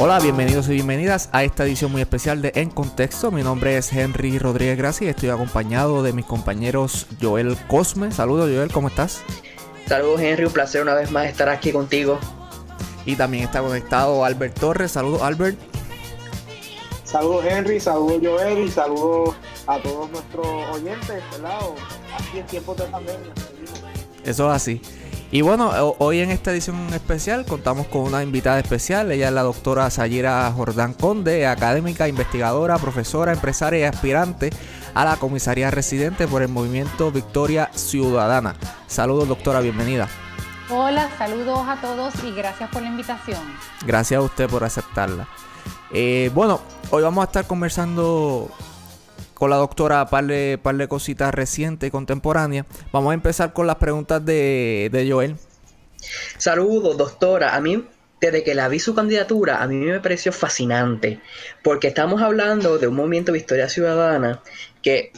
[0.00, 3.32] Hola, bienvenidos y bienvenidas a esta edición muy especial de En Contexto.
[3.32, 8.12] Mi nombre es Henry Rodríguez Gracia y estoy acompañado de mis compañeros Joel Cosme.
[8.12, 9.22] Saludos Joel, ¿cómo estás?
[9.86, 12.20] Saludos Henry, un placer una vez más estar aquí contigo.
[13.06, 14.92] Y también está conectado Albert Torres.
[14.92, 15.58] Saludos Albert.
[17.02, 19.34] Saludos Henry, saludos Joel y saludos
[19.68, 21.58] a todos nuestros oyentes, ¿verdad?
[22.18, 23.32] Aquí en tiempos de pandemia.
[24.24, 24.82] Eso es así.
[25.30, 29.12] Y bueno, hoy en esta edición especial contamos con una invitada especial.
[29.12, 34.50] Ella es la doctora Sayira Jordán Conde, académica, investigadora, profesora, empresaria y aspirante
[34.94, 38.56] a la comisaría residente por el movimiento Victoria Ciudadana.
[38.86, 40.08] Saludos, doctora, bienvenida.
[40.70, 43.40] Hola, saludos a todos y gracias por la invitación.
[43.86, 45.28] Gracias a usted por aceptarla.
[45.90, 48.50] Eh, bueno, hoy vamos a estar conversando
[49.38, 52.66] con la doctora par de, par de cositas recientes y contemporáneas.
[52.92, 55.36] Vamos a empezar con las preguntas de, de Joel.
[56.36, 57.54] Saludos, doctora.
[57.54, 57.84] A mí,
[58.20, 61.20] desde que la vi su candidatura, a mí me pareció fascinante,
[61.62, 64.42] porque estamos hablando de un movimiento de historia ciudadana
[64.82, 65.12] que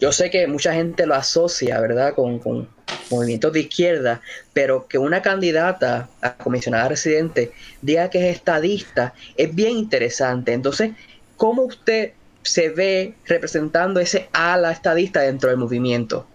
[0.00, 2.66] yo sé que mucha gente lo asocia, ¿verdad?, con, con
[3.10, 4.22] movimientos de izquierda,
[4.54, 7.52] pero que una candidata a comisionada residente
[7.82, 10.54] diga que es estadista es bien interesante.
[10.54, 10.92] Entonces,
[11.36, 16.26] ¿cómo usted se ve representando ese ala estadista dentro del movimiento?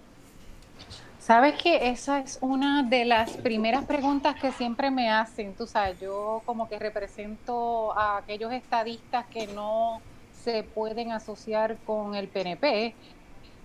[1.26, 5.56] Sabes que esa es una de las primeras preguntas que siempre me hacen.
[5.56, 10.02] Tú sabes, yo como que represento a aquellos estadistas que no
[10.44, 12.94] se pueden asociar con el PNP.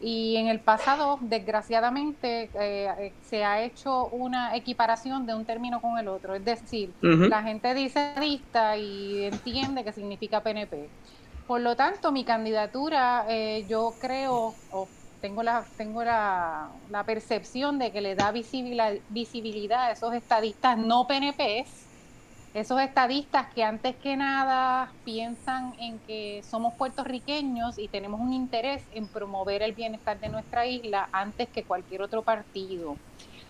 [0.01, 5.99] Y en el pasado, desgraciadamente, eh, se ha hecho una equiparación de un término con
[5.99, 6.35] el otro.
[6.35, 10.89] Es decir, la gente dice estadista y entiende que significa PNP.
[11.51, 16.71] Por lo tanto, mi candidatura, eh, yo creo, o tengo la tengo la,
[17.05, 21.89] percepción de que le da visibilidad, visibilidad a esos estadistas no PNPs,
[22.55, 28.85] esos estadistas que antes que nada piensan en que somos puertorriqueños y tenemos un interés
[28.93, 33.01] en promover el bienestar de nuestra isla antes que cualquier otro partido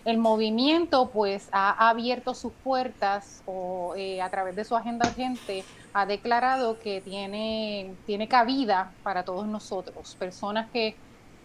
[0.05, 5.63] el movimiento pues ha abierto sus puertas o eh, a través de su agenda urgente
[5.93, 10.95] ha declarado que tiene, tiene cabida para todos nosotros, personas que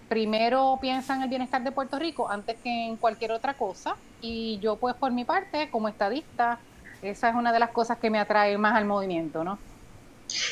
[0.08, 4.76] primero piensan el bienestar de Puerto Rico antes que en cualquier otra cosa y yo
[4.76, 6.60] pues por mi parte como estadista
[7.02, 9.58] esa es una de las cosas que me atrae más al movimiento, ¿no?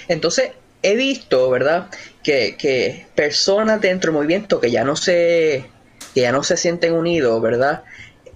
[0.08, 1.88] Entonces, he visto, ¿verdad?
[2.22, 5.70] Que, que personas dentro del movimiento que ya no se
[6.14, 7.82] que ya no se sienten unidos, ¿verdad?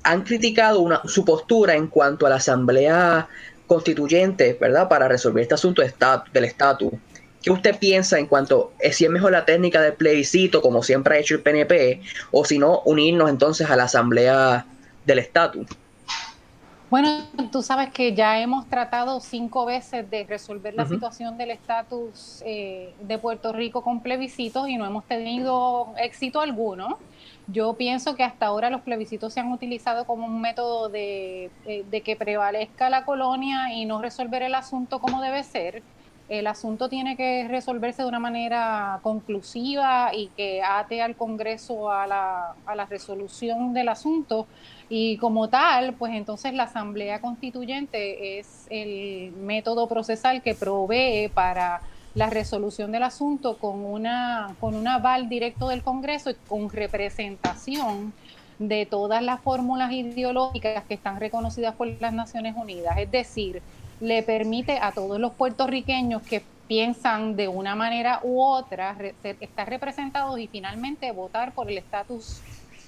[0.08, 3.28] Han criticado una, su postura en cuanto a la asamblea
[3.66, 4.88] constituyente, ¿verdad?
[4.88, 6.94] Para resolver este asunto del estatus.
[7.42, 11.16] ¿Qué usted piensa en cuanto a si es mejor la técnica del plebiscito, como siempre
[11.16, 12.00] ha hecho el PNP,
[12.32, 14.64] o si no, unirnos entonces a la asamblea
[15.04, 15.66] del estatus?
[16.90, 22.42] Bueno, tú sabes que ya hemos tratado cinco veces de resolver la situación del estatus
[22.46, 26.98] eh, de Puerto Rico con plebiscitos y no hemos tenido éxito alguno.
[27.50, 31.50] Yo pienso que hasta ahora los plebiscitos se han utilizado como un método de,
[32.04, 35.82] que prevalezca la colonia y no resolver el asunto como debe ser.
[36.28, 42.06] El asunto tiene que resolverse de una manera conclusiva y que ate al Congreso a
[42.06, 44.46] la, a la resolución del asunto.
[44.90, 51.80] Y como tal, pues entonces la Asamblea Constituyente es el método procesal que provee para
[52.14, 58.12] la resolución del asunto con una con un aval directo del Congreso y con representación
[58.58, 62.98] de todas las fórmulas ideológicas que están reconocidas por las Naciones Unidas.
[62.98, 63.62] Es decir,
[64.00, 70.38] le permite a todos los puertorriqueños que piensan de una manera u otra estar representados
[70.38, 72.40] y finalmente votar por el estatus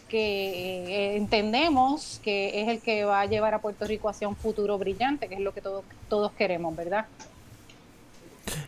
[0.08, 4.36] que eh, entendemos que es el que va a llevar a Puerto Rico hacia un
[4.36, 7.06] futuro brillante, que es lo que todos, todos queremos, ¿verdad?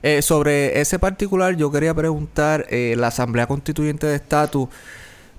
[0.02, 4.68] Eh, sobre ese particular, yo quería preguntar, eh, la Asamblea Constituyente de Estatus,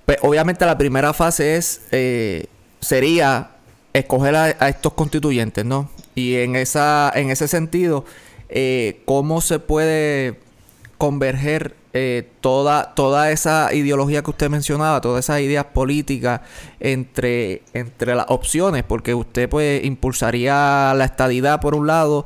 [0.05, 2.47] pues obviamente la primera fase es, eh,
[2.79, 3.51] sería
[3.93, 5.89] escoger a, estos constituyentes, ¿no?
[6.15, 8.05] Y en, esa, en ese sentido,
[9.05, 10.39] ¿cómo se puede
[10.97, 11.75] converger
[12.41, 16.41] toda, toda esa ideología que usted mencionaba, todas esas ideas políticas
[16.79, 18.83] entre, entre las opciones?
[18.83, 22.25] Porque usted pues impulsaría la estadidad por un lado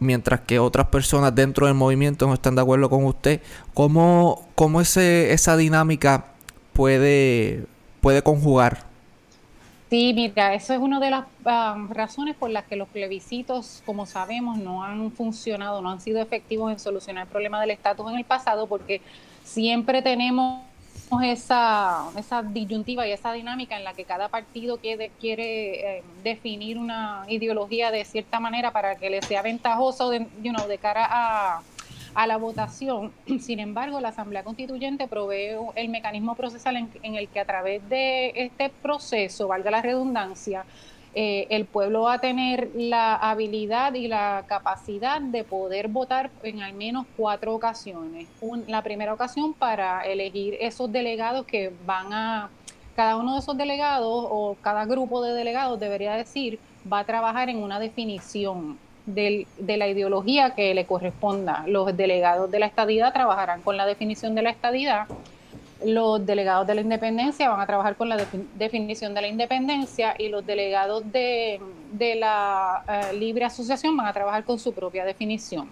[0.00, 3.40] mientras que otras personas dentro del movimiento no están de acuerdo con usted,
[3.74, 6.26] ¿cómo, cómo ese, esa dinámica
[6.72, 7.66] puede,
[8.00, 8.90] puede conjugar?
[9.90, 14.06] Sí, mira, eso es una de las ah, razones por las que los plebiscitos, como
[14.06, 18.18] sabemos, no han funcionado, no han sido efectivos en solucionar el problema del estatus en
[18.18, 19.02] el pasado, porque
[19.42, 20.62] siempre tenemos
[21.22, 26.78] esa, esa disyuntiva y esa dinámica en la que cada partido quiere, quiere eh, definir
[26.78, 31.62] una ideología de cierta manera para que le sea ventajoso de, cara a,
[32.14, 33.12] a la votación.
[33.40, 37.86] Sin embargo, la Asamblea Constituyente provee el mecanismo procesal en, en el que a través
[37.88, 40.64] de este proceso, valga la redundancia,
[41.14, 46.62] eh, el pueblo va a tener la habilidad y la capacidad de poder votar en
[46.62, 48.28] al menos cuatro ocasiones.
[48.68, 52.50] la primera ocasión para elegir esos delegados que van a,
[52.94, 56.60] cada uno de esos delegados o cada grupo de delegados debería decir,
[56.90, 61.64] va a trabajar en una definición de la ideología que le corresponda.
[61.66, 65.08] Los delegados de la estadidad trabajarán con la definición de la estadidad
[65.84, 68.18] los delegados de la independencia van a trabajar con la
[68.56, 71.60] definición de la independencia y los delegados de,
[72.16, 75.68] la eh, libre asociación van a trabajar con su propia definición.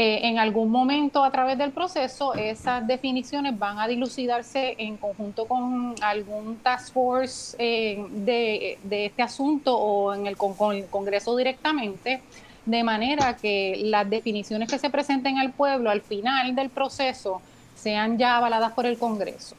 [0.00, 5.46] Eh, en algún momento a través del proceso esas definiciones van a dilucidarse en conjunto
[5.46, 12.22] con algún task force eh, de, este asunto o en el, con el Congreso directamente,
[12.64, 17.42] de manera que las definiciones que se presenten al pueblo al final del proceso
[17.78, 19.56] sean ya avaladas por el Congreso.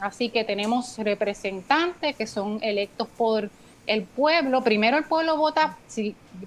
[0.00, 3.50] Así que tenemos representantes que son electos por
[3.86, 4.62] el pueblo.
[4.62, 5.76] Primero el pueblo vota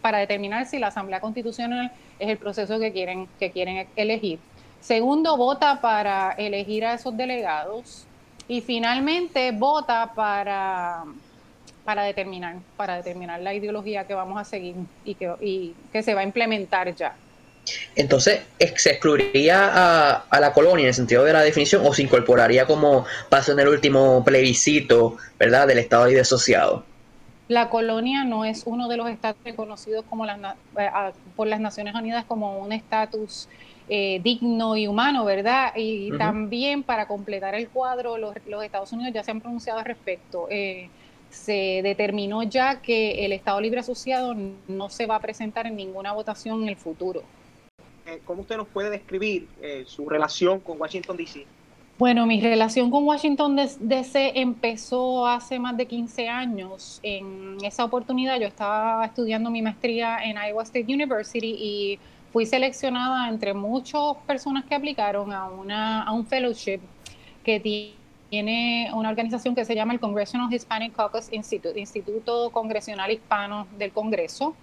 [0.02, 4.40] para determinar si la Asamblea Constitucional es el proceso que quieren, que quieren elegir.
[4.82, 8.06] Segundo, vota para elegir a esos delegados.
[8.48, 11.04] Y finalmente vota para,
[11.86, 14.76] para, determinar, para determinar la ideología que vamos a seguir
[15.06, 17.16] y que, y que se va a implementar ya.
[17.96, 18.42] Entonces,
[18.76, 23.06] ¿se excluiría a, la colonia en el sentido de la definición o se incorporaría como
[23.30, 26.84] pasó en el último plebiscito, ¿verdad?, del Estado Libre Asociado.
[27.48, 30.40] La colonia no es uno de los estados reconocidos como las,
[30.78, 30.90] eh,
[31.36, 33.50] por las Naciones Unidas como un estatus
[33.90, 35.74] eh, digno y humano, ¿verdad?
[35.76, 40.48] Y también para completar el cuadro, los, Estados Unidos ya se han pronunciado al respecto.
[40.50, 40.90] Eh,
[41.30, 44.36] se determinó ya que el Estado Libre Asociado
[44.68, 47.24] no se va a presentar en ninguna votación en el futuro.
[48.06, 51.46] Eh, ¿cómo usted nos puede describir eh, su relación con Washington, D.C.?
[51.98, 54.34] Bueno, mi relación con Washington D.C.
[54.36, 57.00] empezó hace más de 15 años.
[57.04, 62.00] En esa oportunidad yo estaba estudiando mi maestría en Iowa State University y
[62.34, 66.80] fui seleccionada entre muchas personas que aplicaron a, una, a un fellowship
[67.44, 73.68] que tiene una organización que se llama el Congressional Hispanic Caucus Institute, Instituto Congresional Hispano
[73.78, 74.56] del Congreso.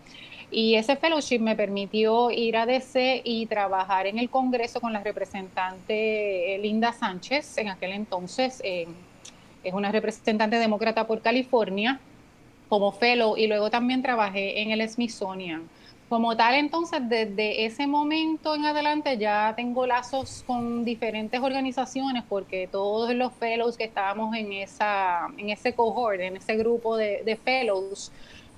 [0.51, 5.01] Y ese fellowship me permitió ir a DC y trabajar en el Congreso con la
[5.01, 8.89] representante eh, Linda Sánchez, en aquel entonces eh,
[9.63, 12.01] es una representante demócrata por California,
[12.69, 15.69] como fellow, y luego también trabajé en el Smithsonian.
[16.09, 22.67] Como tal, entonces, desde ese momento en adelante ya tengo lazos con diferentes organizaciones porque
[22.67, 27.37] todos los fellows que estábamos en, esa, en ese cohort, en ese grupo de, de
[27.37, 28.11] fellows,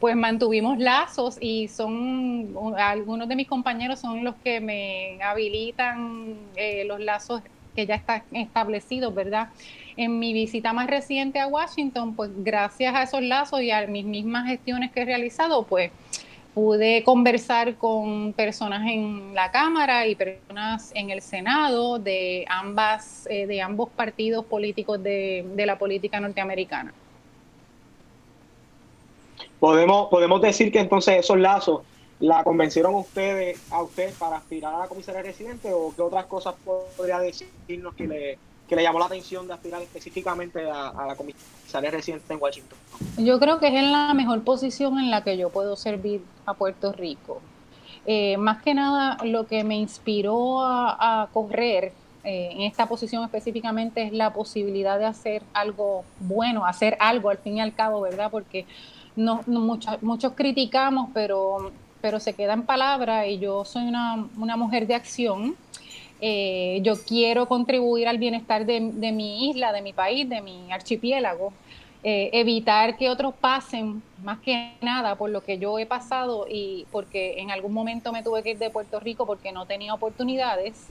[0.03, 6.85] pues mantuvimos lazos y son algunos de mis compañeros son los que me habilitan eh,
[6.87, 7.41] los lazos
[7.77, 9.51] que ya están establecidos, ¿verdad?
[9.97, 14.05] En mi visita más reciente a Washington, pues gracias a esos lazos y a mis
[14.05, 15.93] mismas gestiones que he realizado, pues
[16.53, 23.47] pude conversar con personas en la Cámara y personas en el Senado de ambas, eh,
[23.47, 26.93] de ambos partidos políticos de la política norteamericana.
[29.63, 31.83] Podemos, podemos decir que entonces esos lazos
[32.19, 36.57] la convencieron ustedes a usted para aspirar a la comisaría residente o qué otras cosas
[36.97, 38.39] podría decirnos que le,
[38.69, 42.77] que le llamó la atención de aspirar específicamente a, la comisaría residente en Washington?
[43.19, 46.55] Yo creo que es en la mejor posición en la que yo puedo servir a
[46.55, 47.41] Puerto Rico.
[48.05, 51.93] Eh, más que nada, lo que me inspiró a, correr
[52.25, 57.39] eh, en esta posición específicamente es la posibilidad de hacer algo bueno, hacer algo al
[57.39, 58.29] fin y al cabo, ¿verdad?
[58.29, 58.67] Porque
[59.17, 64.17] no, muchos criticamos, pero, pero se queda en palabra y yo soy una,
[64.57, 65.57] mujer de acción.
[66.21, 71.53] Eh, yo quiero contribuir al bienestar de, mi isla, de mi país, de mi archipiélago,
[72.05, 76.87] eh, evitar que otros pasen más que nada por lo que yo he pasado y
[76.91, 80.89] porque en algún momento me tuve que ir de Puerto Rico porque no tenía oportunidades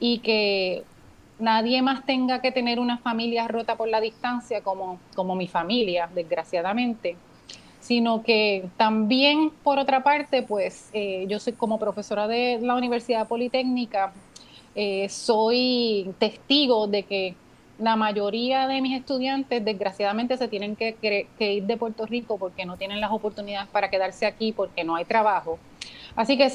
[0.00, 0.84] y que
[1.38, 6.08] nadie más tenga que tener una familia rota por la distancia como, como mi familia,
[6.14, 7.16] desgraciadamente
[7.82, 13.26] sino que también, por otra parte, pues eh, yo soy como profesora de la Universidad
[13.26, 14.12] Politécnica,
[14.76, 17.34] eh, soy testigo de que
[17.78, 22.76] la mayoría de mis estudiantes desgraciadamente se tienen que, ir de Puerto Rico porque no
[22.76, 25.58] tienen las oportunidades para quedarse aquí porque no hay trabajo.
[26.14, 26.52] Así que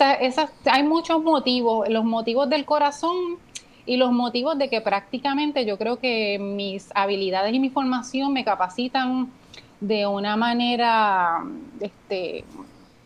[0.66, 1.90] hay muchos motivos.
[1.90, 3.38] Los motivos del corazón
[3.86, 8.46] y los motivos de que prácticamente yo creo que mis habilidades y mi formación me
[8.46, 9.30] capacitan
[9.80, 11.44] de una manera
[11.80, 12.44] este,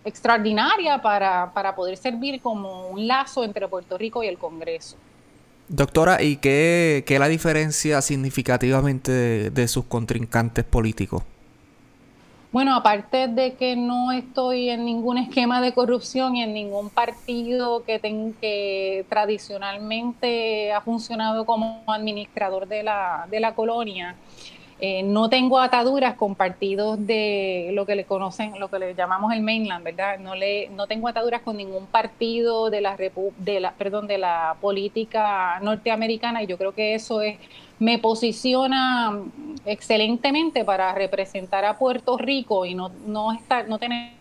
[0.06, 4.98] extraordinaria para, para poder servir como un lazo entre Puerto Rico y el Congreso.
[5.68, 11.24] Doctora, ¿y qué, qué la diferencia significativamente de, sus contrincantes políticos?
[12.52, 17.86] Bueno, aparte de que no estoy en ningún esquema de corrupción y en ningún partido
[17.86, 18.02] que,
[18.42, 24.18] que tradicionalmente ha funcionado como administrador de la, de la colonia,
[24.84, 29.32] eh, no tengo ataduras con partidos de lo que le conocen, lo que le llamamos
[29.32, 30.18] el mainland, ¿verdad?
[30.18, 34.56] No le, no tengo ataduras con ningún partido de la, de la, perdón, de la
[34.60, 37.38] política norteamericana y yo creo que eso es
[37.78, 39.20] me posiciona
[39.66, 44.14] excelentemente para representar a Puerto Rico y no, no estar, no tener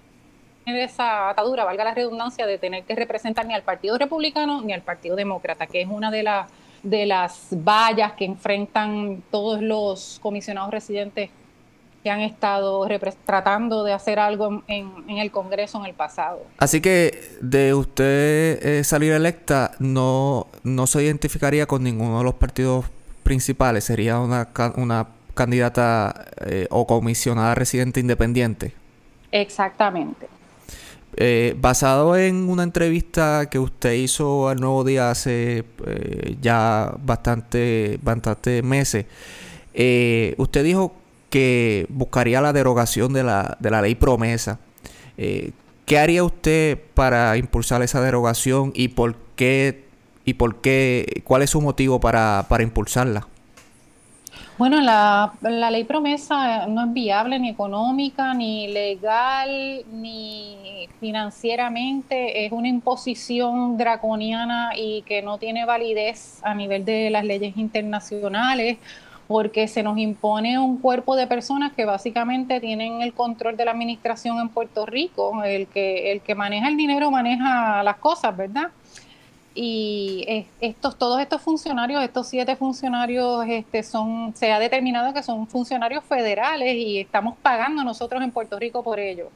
[0.66, 4.82] esa atadura, valga la redundancia, de tener que representar ni al Partido Republicano ni al
[4.82, 6.50] Partido Demócrata, que es una de las
[6.82, 11.30] de las vallas que enfrentan todos los comisionados residentes
[12.02, 12.86] que han estado
[13.24, 16.40] tratando de hacer algo en, el Congreso en el pasado.
[16.58, 22.34] Así que de usted eh, salir electa no, no se identificaría con ninguno de los
[22.34, 22.86] partidos
[23.22, 28.72] principales, sería una, una candidata eh, o comisionada residente independiente.
[29.30, 30.26] Exactamente.
[31.22, 37.98] Eh, basado en una entrevista que usted hizo al Nuevo Día hace eh, ya bastante,
[38.00, 39.04] bastante meses,
[39.74, 40.94] eh, usted dijo
[41.28, 44.60] que buscaría la derogación de la, de la ley promesa.
[45.18, 49.84] ¿Qué haría usted para impulsar esa derogación y por qué
[50.24, 53.28] y por qué cuál es su motivo para, para impulsarla?
[54.60, 55.32] Bueno, la,
[55.70, 62.44] ley promesa no es viable ni económica, ni legal, ni financieramente.
[62.44, 68.76] Es una imposición draconiana y que no tiene validez a nivel de las leyes internacionales
[69.26, 73.70] porque se nos impone un cuerpo de personas que básicamente tienen el control de la
[73.70, 75.42] administración en Puerto Rico.
[75.42, 78.68] El que, el que maneja el dinero maneja las cosas, ¿verdad?
[79.54, 85.46] Y estos todos estos funcionarios, estos siete funcionarios, este, son se ha determinado que son
[85.46, 89.28] funcionarios federales y estamos pagando nosotros en Puerto Rico por ello.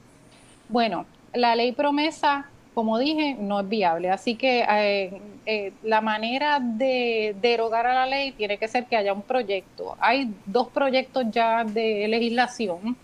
[0.69, 6.61] Bueno, la ley promesa, como dije, no es viable, así que eh, eh, la manera
[6.61, 9.97] de derogar a la ley tiene que ser que haya un proyecto.
[10.01, 12.97] Hay dos proyectos ya de legislación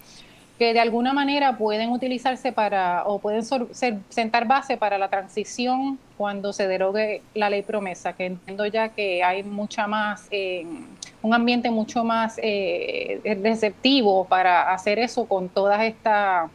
[0.60, 3.42] que de alguna manera pueden utilizarse para o pueden
[4.10, 9.24] sentar base para la transición cuando se derogue la ley promesa, que entiendo ya que
[9.24, 10.66] hay mucha más, eh,
[11.22, 16.50] un ambiente mucho más eh, receptivo para hacer eso con todas estas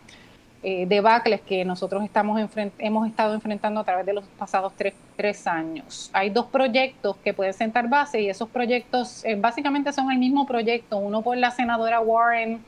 [0.61, 2.39] eh, debacles que nosotros estamos
[2.77, 6.11] hemos estado enfrentando a través de los pasados tres, tres, años.
[6.13, 10.97] Hay dos proyectos que pueden sentar base y esos proyectos básicamente son el mismo proyecto,
[10.97, 12.61] uno por la senadora Warren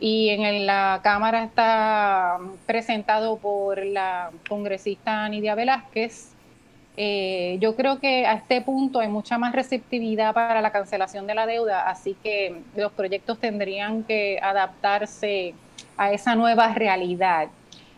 [0.00, 6.32] y en la Cámara está presentado por la congresista Nidia Velázquez.
[6.96, 11.34] Eh, yo creo que a este punto hay mucha más receptividad para la cancelación de
[11.34, 15.54] la deuda, así que los proyectos tendrían que adaptarse
[15.96, 17.48] a esa nueva realidad.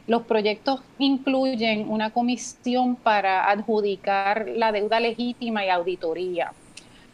[0.06, 6.52] Los proyectos incluyen una comisión para adjudicar la deuda legítima y auditoría.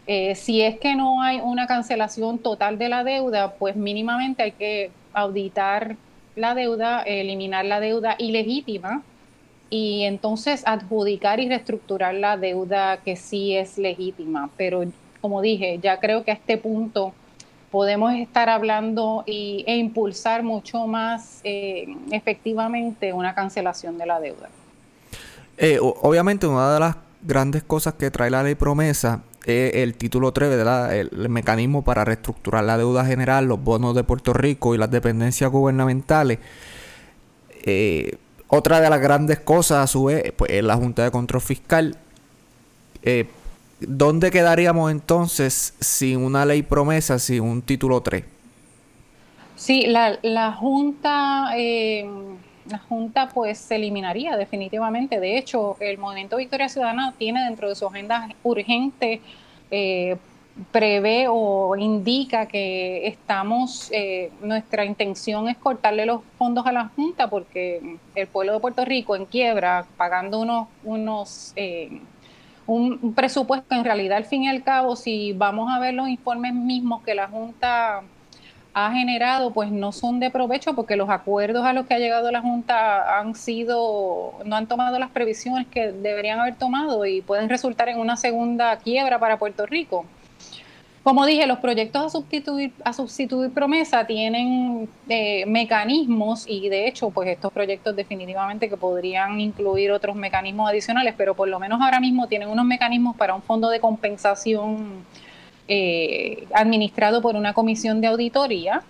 [0.06, 4.52] Eh, si es que no hay una cancelación total de la deuda, pues mínimamente hay
[4.52, 5.96] que auditar
[6.34, 9.02] la deuda, eliminar la deuda ilegítima
[9.70, 14.50] y entonces adjudicar y reestructurar la deuda que sí es legítima.
[14.56, 14.82] Pero
[15.20, 17.14] como dije, ya creo que a este punto
[17.70, 24.50] podemos estar hablando y, e impulsar mucho más eh, efectivamente una cancelación de la deuda.
[25.56, 30.50] Eh, obviamente una de las grandes cosas que trae la ley promesa el título 3,
[30.50, 30.96] ¿verdad?
[30.96, 35.50] El, mecanismo para reestructurar la deuda general, los bonos de Puerto Rico y las dependencias
[35.50, 36.38] gubernamentales.
[37.64, 38.16] Eh,
[38.48, 41.96] otra de las grandes cosas, a su vez, pues, es la Junta de Control Fiscal.
[43.02, 43.26] Eh,
[43.80, 48.24] ¿Dónde quedaríamos entonces sin una ley promesa, sin un título 3?
[49.56, 51.50] Sí, la, la Junta...
[52.70, 55.20] La Junta pues se eliminaría definitivamente.
[55.20, 59.20] De hecho, el Movimiento Victoria Ciudadana tiene dentro de su agenda urgente,
[59.70, 60.16] eh,
[60.70, 67.28] prevé o indica que estamos, eh, nuestra intención es cortarle los fondos a la Junta
[67.28, 72.00] porque el pueblo de Puerto Rico en quiebra, pagando unos, unos eh,
[72.66, 76.08] un presupuesto que en realidad al fin y al cabo, si vamos a ver los
[76.08, 78.02] informes mismos que la Junta
[78.74, 82.30] ha generado pues no son de provecho porque los acuerdos a los que ha llegado
[82.30, 87.48] la Junta han sido, no han tomado las previsiones que deberían haber tomado y pueden
[87.48, 90.06] resultar en una segunda quiebra para Puerto Rico.
[91.02, 97.10] Como dije, los proyectos a sustituir, a sustituir promesa tienen eh, mecanismos y de hecho,
[97.10, 101.98] pues estos proyectos definitivamente que podrían incluir otros mecanismos adicionales, pero por lo menos ahora
[101.98, 105.04] mismo tienen unos mecanismos para un fondo de compensación
[105.68, 108.82] eh, administrado por una comisión de auditoría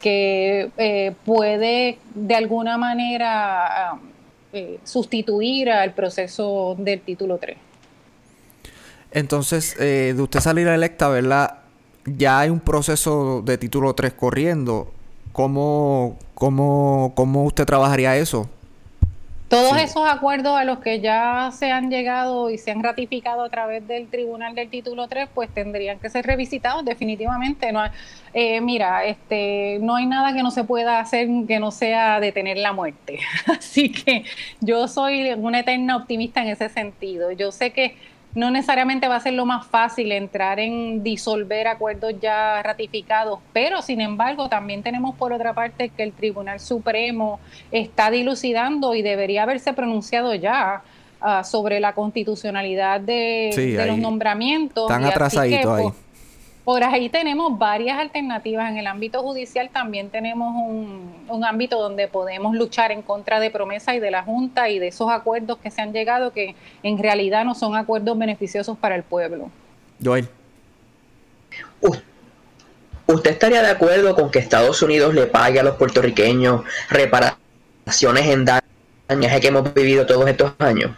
[0.00, 3.98] que eh, puede de alguna manera
[4.82, 7.58] sustituir al proceso del título 3.
[9.10, 11.58] Entonces, eh, de usted salir electa, ¿verdad?
[12.04, 14.92] Ya hay un proceso de título 3 corriendo.
[15.32, 18.48] ¿Cómo, cómo, cómo usted trabajaría eso?
[19.48, 23.48] Todos esos acuerdos a los que ya se han llegado y se han ratificado a
[23.48, 27.72] través del Tribunal del Título 3, pues tendrían que ser revisitados definitivamente.
[27.72, 27.82] No,
[28.34, 32.58] eh, mira, este, no hay nada que no se pueda hacer que no sea detener
[32.58, 33.20] la muerte.
[33.58, 34.24] Así que
[34.60, 37.32] yo soy una eterna optimista en ese sentido.
[37.32, 37.96] Yo sé que
[38.34, 43.82] no necesariamente va a ser lo más fácil entrar en disolver acuerdos ya ratificados, pero
[43.82, 47.40] sin embargo también tenemos por otra parte que el Tribunal Supremo
[47.72, 50.82] está dilucidando y debería haberse pronunciado ya
[51.20, 54.90] ah, sobre la constitucionalidad de, los nombramientos.
[54.90, 55.86] Están atrasaditos ahí.
[56.68, 58.70] Por ahí tenemos varias alternativas.
[58.70, 63.94] En el ámbito judicial también tenemos un, ámbito donde podemos luchar en contra de promesa
[63.94, 67.46] y de la Junta y de esos acuerdos que se han llegado que en realidad
[67.46, 69.50] no son acuerdos beneficiosos para el pueblo.
[70.04, 70.28] Joel.
[73.06, 78.44] ¿Usted estaría de acuerdo con que Estados Unidos le pague a los puertorriqueños reparaciones en
[78.44, 80.90] daños que hemos vivido todos estos años?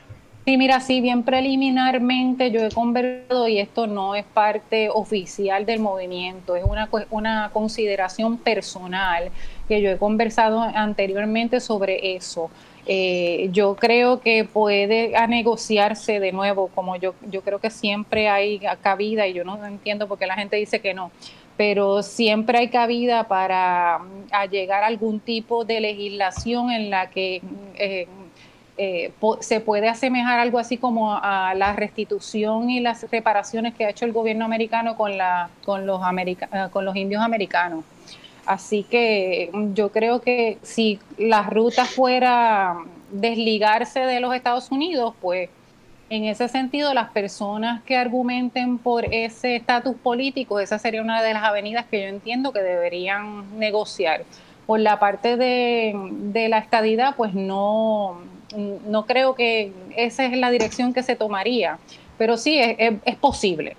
[0.46, 5.80] Sí, mira, sí, bien preliminarmente yo he conversado y esto no es parte oficial del
[5.80, 9.30] movimiento, es una, una consideración personal
[9.68, 12.50] que yo he conversado anteriormente sobre eso.
[12.86, 18.28] Eh, yo creo que puede a negociarse de nuevo, como yo, yo creo que siempre
[18.28, 21.12] hay cabida y yo no entiendo por qué la gente dice que no,
[21.56, 27.42] pero siempre hay cabida para mm, llegar a algún tipo de legislación en la que
[27.76, 28.08] eh,
[28.82, 33.90] eh, se puede asemejar algo así como a la restitución y las reparaciones que ha
[33.90, 36.38] hecho el gobierno americano con, la, con, los, eh,
[36.72, 37.84] con los indios americanos.
[38.46, 42.78] Así que mm, yo creo que si la ruta fuera
[43.10, 45.50] desligarse de los Estados Unidos, pues
[46.08, 51.34] en ese sentido las personas que argumenten por ese estatus político, esa sería una de
[51.34, 54.24] las avenidas que yo entiendo que deberían negociar.
[54.66, 58.20] Por la parte de la estadidad, pues no,
[58.56, 61.78] no creo que esa es la dirección que se tomaría,
[62.18, 63.76] pero sí es, posible.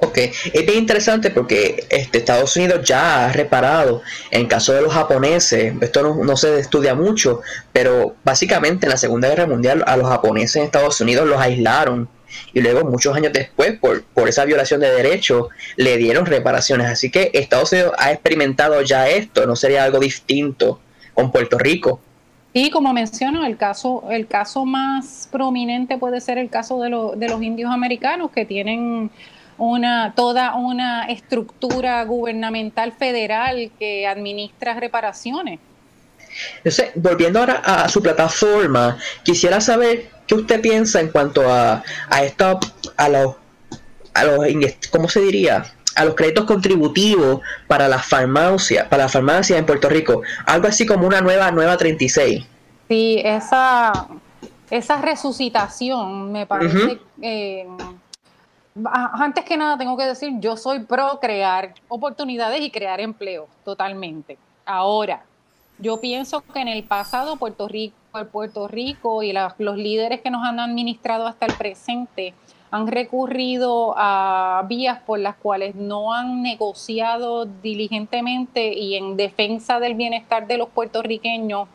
[0.00, 5.72] Ok, es interesante porque este, Estados Unidos ya ha reparado en caso de los japoneses,
[5.80, 7.40] esto no, se estudia mucho,
[7.72, 12.10] pero básicamente en la Segunda Guerra Mundial a los japoneses en Estados Unidos los aislaron
[12.52, 17.10] y luego muchos años después por, por esa violación de derechos le dieron reparaciones, así
[17.10, 20.78] que Estados Unidos ha experimentado ya esto, no sería algo distinto
[21.14, 22.00] con Puerto Rico.
[22.58, 26.88] Y como menciono, el caso, el caso más prominente puede ser el caso de,
[27.18, 29.10] de los indios americanos que tienen
[29.58, 35.60] una, toda una estructura gubernamental federal que administra reparaciones.
[36.56, 42.20] Entonces, volviendo ahora a su plataforma, quisiera saber qué usted piensa en cuanto a, a
[42.96, 43.36] a los,
[44.14, 44.46] a los,
[44.90, 45.75] ¿cómo se diría?
[45.96, 50.86] A los créditos contributivos para las farmacias, para las farmacias en Puerto Rico, algo así
[50.86, 52.46] como una nueva nueva 36.
[52.88, 54.06] Sí, esa,
[54.70, 57.00] esa resucitación me parece.
[57.22, 57.66] Eh,
[58.84, 64.38] antes que nada, tengo que decir, yo soy pro crear oportunidades y crear empleo, totalmente.
[64.64, 65.22] Ahora,
[65.78, 67.96] yo pienso que en el pasado Puerto Rico,
[68.32, 72.32] Puerto Rico y los líderes que nos han administrado hasta el presente
[72.76, 79.94] han recurrido a vías por las cuales no han negociado diligentemente y en defensa del
[79.94, 81.68] bienestar de los puertorriqueños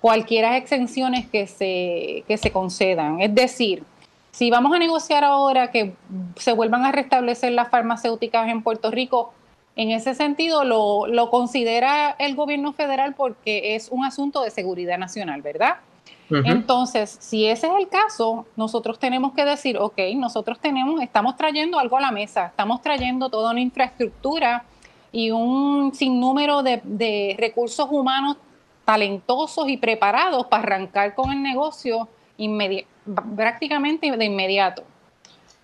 [0.00, 3.20] cualquiera exenciones que se, que se concedan.
[3.20, 3.84] Es decir,
[4.32, 5.92] si vamos a negociar ahora que
[6.36, 9.32] se vuelvan a restablecer las farmacéuticas en Puerto Rico,
[9.76, 14.98] en ese sentido lo, lo considera el gobierno federal porque es un asunto de seguridad
[14.98, 15.76] nacional, ¿verdad?
[16.30, 21.78] Entonces, si ese es el caso, nosotros tenemos que decir, ok, nosotros tenemos, estamos trayendo
[21.78, 24.64] algo a la mesa, estamos trayendo toda una infraestructura
[25.12, 28.36] y un sinnúmero de, de recursos humanos
[28.84, 32.08] talentosos y preparados para arrancar con el negocio
[33.36, 34.82] prácticamente de inmediato.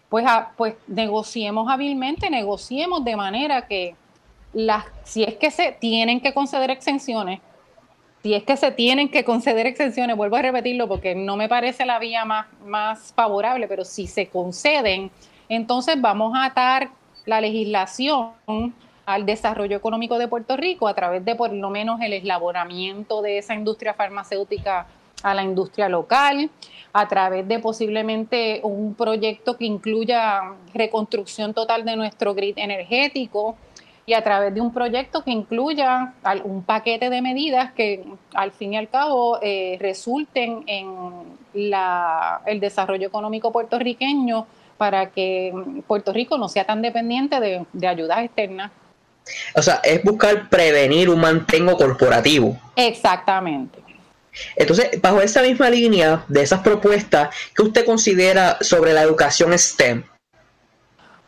[0.09, 0.25] Pues,
[0.57, 3.97] pues negociemos hábilmente, negociemos de manera que
[4.53, 7.41] las, si es que se tienen que conceder exenciones,
[8.27, 11.87] si es que se tienen que conceder exenciones, vuelvo a repetirlo porque no me parece
[11.87, 15.13] la vía más, más favorable, pero si se conceden,
[15.49, 16.91] entonces vamos a atar
[17.25, 18.33] la legislación
[19.05, 23.39] al desarrollo económico de Puerto Rico a través de por lo menos el eslabonamiento de
[23.39, 24.89] esa industria farmacéutica
[25.23, 26.51] a la industria local,
[26.93, 33.57] a través de posiblemente un proyecto que incluya reconstrucción total de nuestro grid energético
[34.07, 36.15] y a través de un proyecto que incluya
[36.45, 43.09] un paquete de medidas que al fin y al cabo eh, resulten en el desarrollo
[43.09, 44.47] económico puertorriqueño
[44.79, 45.53] para que
[45.89, 48.71] Puerto Rico no sea tan dependiente de, de ayudas externas.
[49.57, 52.57] O sea, es buscar prevenir un mantengo corporativo.
[52.77, 53.81] Exactamente.
[54.55, 60.05] Entonces, bajo esa misma línea de esas propuestas, ¿qué usted considera sobre la educación STEM?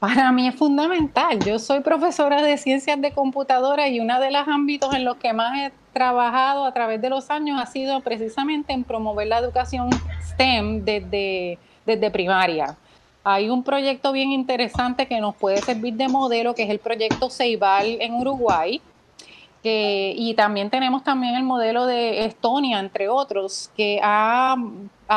[0.00, 1.40] Para mí es fundamental.
[1.44, 5.32] Yo soy profesora de ciencias de computadora y uno de los ámbitos en los que
[5.32, 9.90] más he trabajado a través de los años ha sido precisamente en promover la educación
[10.22, 12.76] STEM desde, desde primaria.
[13.24, 17.28] Hay un proyecto bien interesante que nos puede servir de modelo, que es el proyecto
[17.28, 18.80] Ceibal en Uruguay.
[19.64, 24.56] y también tenemos también el modelo de Estonia, entre otros, que ha,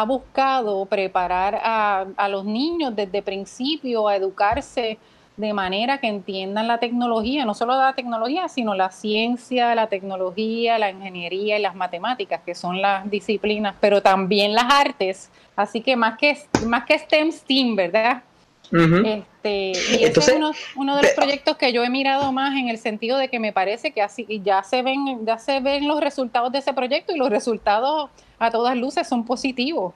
[0.06, 4.98] buscado preparar a, a, los niños desde principio a educarse
[5.38, 10.78] de manera que entiendan la tecnología, no solo la tecnología, sino la ciencia, la tecnología,
[10.78, 15.32] la ingeniería y las matemáticas, que son las disciplinas, pero también las artes.
[15.56, 18.24] Así que más que, más que STEM, STEAM, ¿verdad?
[18.72, 20.34] este, y ese es
[20.76, 23.52] uno, de los proyectos que yo he mirado más en el sentido de que me
[23.52, 27.18] parece que así ya se ven, ya se ven los resultados de ese proyecto y
[27.18, 28.10] los resultados
[28.42, 29.94] a todas luces son positivos.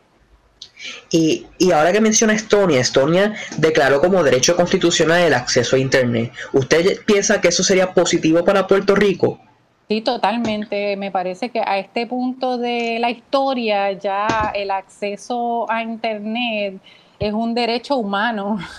[1.11, 6.31] Y, ahora que menciona Estonia, Estonia declaró como derecho constitucional el acceso a Internet.
[6.53, 9.39] ¿Usted piensa que eso sería positivo para Puerto Rico?
[9.87, 10.95] Sí, totalmente.
[10.97, 16.79] Me parece que a este punto de la historia ya el acceso a Internet
[17.19, 18.59] es un derecho humano.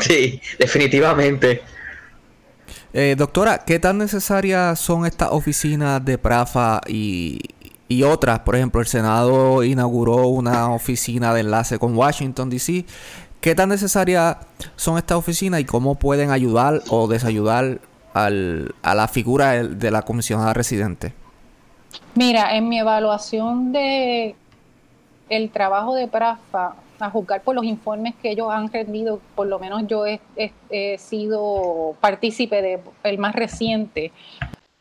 [0.00, 1.62] Sí, definitivamente.
[2.92, 7.38] Eh, doctora, ¿qué tan necesarias son estas oficinas de PRAFA y,
[7.90, 8.38] y otras.
[8.40, 12.86] Por ejemplo, el Senado inauguró una oficina de enlace con Washington, D.C.
[13.40, 14.36] ¿Qué tan necesarias
[14.76, 17.80] son estas oficinas y cómo pueden ayudar o desayudar
[18.14, 21.12] al, a la figura de la comisionada residente?
[22.14, 24.36] Mira, en mi evaluación de
[25.28, 29.58] el trabajo de PRAFA, a juzgar por los informes que ellos han rendido, por lo
[29.58, 34.12] menos yo he, sido partícipe de el más reciente.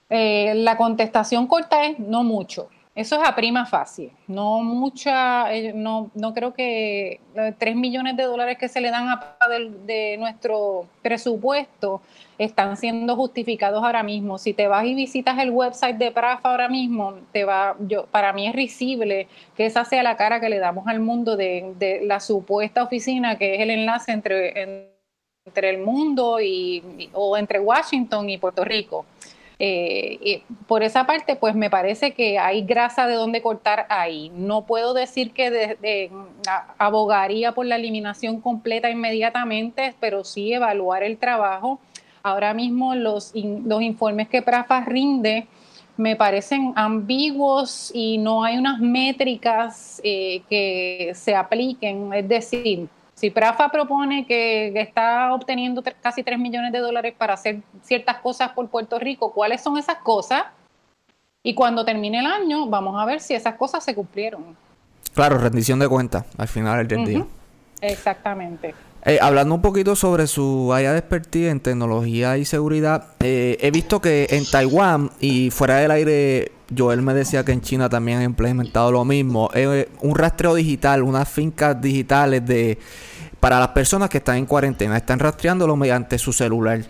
[0.10, 2.68] Eh, la contestación corta es no mucho.
[3.00, 8.18] Eso es a prima fácil, no mucha, eh, no, no creo que 3 eh, millones
[8.18, 12.02] de dólares que se le dan a de, de nuestro presupuesto
[12.38, 14.38] están siendo justificados ahora mismo.
[14.38, 18.34] Si te vas y visitas el website de PRAFA ahora mismo, te va, yo, para
[18.34, 22.20] mí es risible que esa sea la cara que le damos al mundo de, la
[22.20, 24.90] supuesta oficina que es el enlace entre,
[25.46, 29.06] entre el mundo y, o entre Washington y Puerto Rico.
[29.62, 34.32] Eh, por esa parte, pues me parece que hay grasa de donde cortar ahí.
[34.34, 36.10] No puedo decir que
[36.78, 41.80] abogaría por la eliminación completa inmediatamente, pero sí evaluar el trabajo.
[42.24, 45.48] Ahora mismo los, los informes que PRAFA rinde
[46.00, 52.14] me parecen ambiguos y no hay unas métricas eh, que se apliquen.
[52.14, 52.88] Es decir,
[53.20, 58.52] si Prafa propone que, está obteniendo casi 3 millones de dólares para hacer ciertas cosas
[58.52, 60.44] por Puerto Rico, ¿cuáles son esas cosas?
[61.44, 64.56] Y cuando termine el año, vamos a ver si esas cosas se cumplieron.
[65.14, 67.26] Claro, rendición de cuentas al final del día.
[67.82, 68.74] Exactamente.
[69.06, 73.72] Eh, hablando un poquito sobre su área de expertise en tecnología y seguridad, eh, he
[73.72, 78.20] visto que en Taiwán y fuera del aire, Joel me decía que en China también
[78.20, 79.50] han implementado lo mismo.
[79.54, 82.78] Eh, un rastreo digital, unas fincas digitales de
[83.40, 86.82] para las personas que están en cuarentena, están rastreándolo mediante su celular.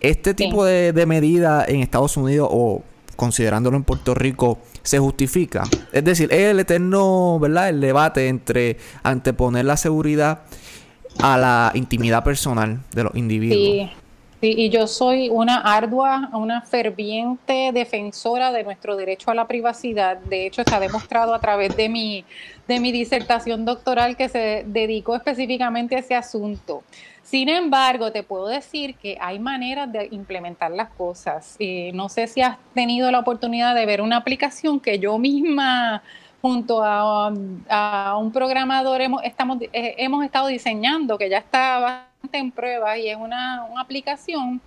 [0.00, 2.82] Este tipo de, de medida en Estados Unidos o
[3.16, 5.64] considerándolo en Puerto Rico se justifica.
[5.92, 7.70] Es decir, es el eterno, ¿verdad?
[7.70, 10.42] El debate entre anteponer la seguridad
[11.20, 13.58] a la intimidad personal de los individuos.
[13.58, 13.90] Sí,
[14.44, 20.18] sí, y yo soy una ardua, una ferviente defensora de nuestro derecho a la privacidad.
[20.18, 22.26] De hecho, está demostrado a través de mi
[22.68, 26.82] de mi disertación doctoral que se dedicó específicamente a ese asunto.
[27.22, 31.56] Sin embargo, te puedo decir que hay maneras de implementar las cosas.
[31.58, 36.02] Eh, no sé si has tenido la oportunidad de ver una aplicación que yo misma
[36.42, 37.30] junto a,
[38.18, 43.16] un programador hemos, estamos, eh, hemos estado diseñando, que ya está en prueba y es
[43.16, 44.60] una, una aplicación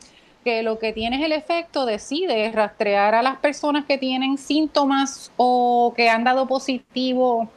[0.43, 5.32] que lo que tiene es el efecto decide rastrear a las personas que tienen síntomas
[5.36, 7.50] o que han dado positivo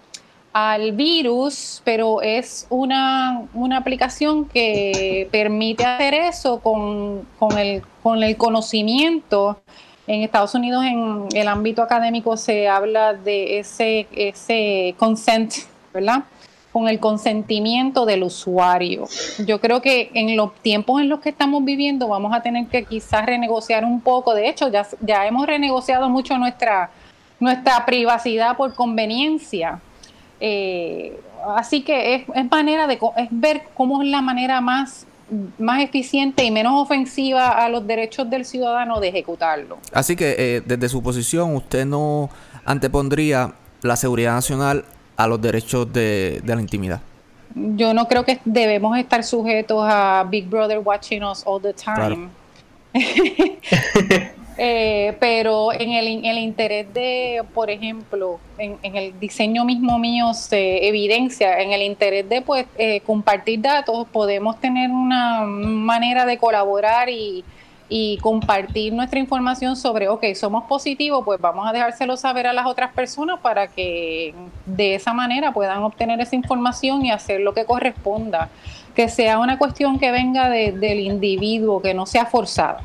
[0.53, 9.63] al virus, pero es una, aplicación que permite hacer eso con, el, con el conocimiento.
[10.07, 15.53] En Estados Unidos, en el ámbito académico, se habla de ese, ese consent,
[15.95, 16.25] ¿verdad?
[16.73, 19.09] Con el consentimiento del usuario.
[19.45, 22.85] Yo creo que en los tiempos en los que estamos viviendo vamos a tener que
[22.85, 24.35] quizás renegociar un poco.
[24.35, 26.91] De hecho, ya, ya hemos renegociado mucho nuestra,
[27.41, 29.81] nuestra privacidad por conveniencia.
[30.39, 31.21] Eh,
[31.57, 35.07] así que es, es, manera de es ver cómo es la manera más
[35.59, 39.79] más eficiente y menos ofensiva a los derechos del ciudadano de ejecutarlo.
[39.93, 42.31] Así que eh, desde su posición usted no
[42.65, 44.85] antepondría la seguridad nacional
[45.23, 47.01] a los derechos de, la intimidad.
[47.55, 52.29] Yo no creo que debemos estar sujetos a Big Brother watching us all the time.
[54.63, 60.87] Eh, pero en el, el, interés de, por ejemplo, en, el diseño mismo mío se
[60.87, 67.09] evidencia, en el interés de pues eh, compartir datos, podemos tener una manera de colaborar
[67.09, 67.43] y,
[67.93, 72.65] y compartir nuestra información sobre, ok, somos positivos, pues vamos a dejárselo saber a las
[72.67, 74.33] otras personas para que
[74.65, 78.49] de esa manera puedan obtener esa información y hacer lo que corresponda.
[78.95, 82.81] Que sea una cuestión que venga del individuo, que no sea forzada.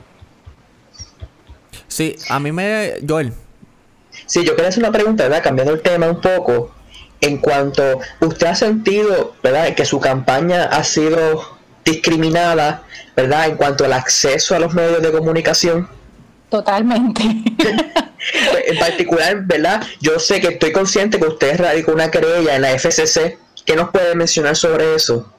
[1.88, 2.94] Sí, a mí me...
[3.08, 3.32] Joel.
[4.26, 5.44] Sí, yo quería hacer una pregunta, ¿verdad?
[5.44, 6.72] Cambiando el tema un poco.
[7.22, 9.76] En cuanto usted ha sentido, ¿verdad?
[9.76, 11.55] Que su campaña ha sido
[11.86, 12.84] discriminada
[13.16, 13.48] ¿verdad?
[13.48, 15.88] En cuanto al acceso a los medios de comunicación.
[16.50, 17.24] Totalmente.
[18.68, 19.84] en particular, ¿verdad?
[20.02, 23.38] Yo sé que estoy consciente que usted radicó una querella en la FCC.
[23.66, 25.32] ¿Qué nos puede mencionar sobre eso?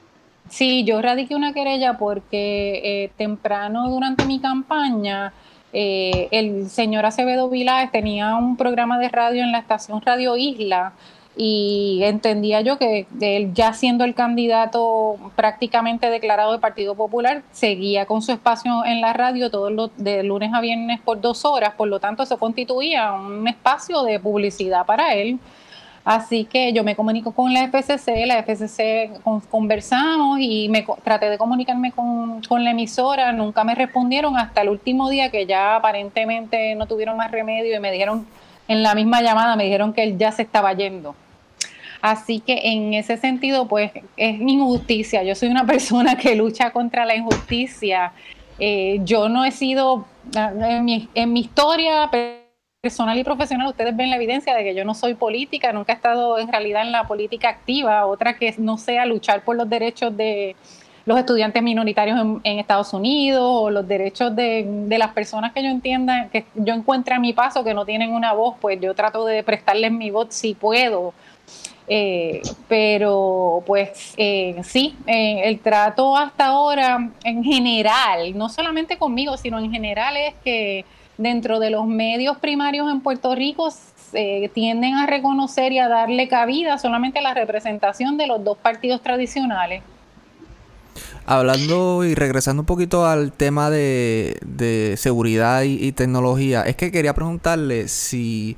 [0.49, 5.33] Sí, yo radiqué una querella porque eh, temprano durante mi campaña
[5.73, 10.93] eh, el señor Acevedo Vilaes tenía un programa de radio en la estación Radio Isla
[11.37, 18.07] y entendía yo que él ya siendo el candidato prácticamente declarado del Partido Popular, seguía
[18.07, 21.75] con su espacio en la radio todos los de lunes a viernes por dos horas,
[21.75, 25.39] por lo tanto eso constituía un espacio de publicidad para él.
[26.03, 29.11] Así que yo me comunico con la FCC, la FCC
[29.51, 34.69] conversamos y me traté de comunicarme con, con la emisora, nunca me respondieron hasta el
[34.69, 38.25] último día que ya aparentemente no tuvieron más remedio y me dijeron
[38.69, 41.13] en la misma llamada, me dijeron que él ya se estaba yendo.
[42.01, 45.23] Así que en ese sentido, pues es injusticia.
[45.23, 48.13] Yo soy una persona que lucha contra la injusticia.
[48.59, 50.05] Eh, yo no he sido,
[50.35, 52.09] en mi, en mi historia
[52.81, 55.95] personal y profesional, ustedes ven la evidencia de que yo no soy política, nunca he
[55.95, 60.15] estado en realidad en la política activa, otra que no sea luchar por los derechos
[60.15, 60.55] de
[61.05, 65.69] los estudiantes minoritarios en, Estados Unidos o los derechos de, de, las personas que yo
[65.69, 69.25] entienda, que yo encuentre a mi paso que no tienen una voz, pues yo trato
[69.25, 71.13] de prestarles mi voz si puedo.
[71.89, 79.37] Eh, pero pues eh, sí, eh, el trato hasta ahora en general, no solamente conmigo,
[79.37, 80.83] sino en general es que
[81.17, 83.69] dentro de los medios primarios en Puerto Rico
[84.53, 89.01] tienden a reconocer y a darle cabida solamente a la representación de los dos partidos
[89.01, 89.81] tradicionales.
[91.25, 97.89] Hablando y regresando un poquito al tema de, seguridad y, tecnología, es que quería preguntarle
[97.89, 98.55] si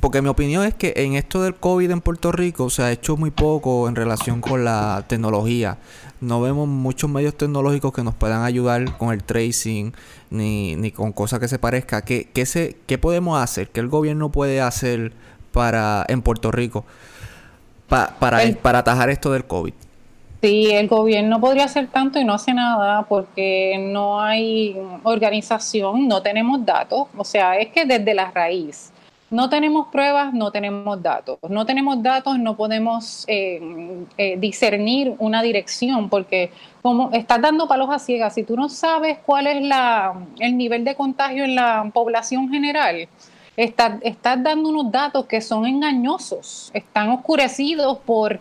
[0.00, 3.16] porque mi opinión es que en esto del COVID en Puerto Rico se ha hecho
[3.16, 5.78] muy poco en relación con la tecnología.
[6.20, 9.92] No vemos muchos medios tecnológicos que nos puedan ayudar con el tracing
[10.30, 12.02] ni, ni con cosas que se parezca.
[12.02, 13.68] ¿Qué, qué, se, ¿Qué podemos hacer?
[13.68, 15.12] ¿Qué el gobierno puede hacer
[15.52, 16.84] para en Puerto Rico
[17.88, 19.72] para, para atajar esto del COVID?
[20.42, 26.20] Sí, el gobierno podría hacer tanto y no hace nada porque no hay organización, no
[26.20, 27.06] tenemos datos.
[27.16, 28.92] O sea, es que desde la raíz
[29.34, 31.38] no tenemos pruebas, no tenemos datos.
[31.48, 33.60] No tenemos datos, no podemos eh,
[34.16, 39.18] eh, discernir una dirección, porque como estás dando palos a ciegas, si tú no sabes
[39.26, 39.56] cuál es
[40.38, 43.08] el nivel de contagio en la población general,
[43.56, 48.38] estás, dando unos datos que son engañosos, están oscurecidos por,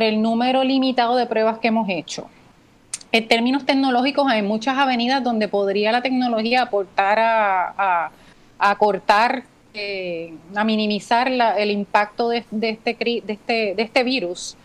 [0.00, 2.26] el número limitado de pruebas que hemos hecho.
[3.12, 8.10] En términos tecnológicos, hay muchas avenidas donde podría la tecnología aportar a,
[8.58, 9.44] a cortar
[10.54, 14.56] a minimizar el impacto de, este, de, este, de este virus.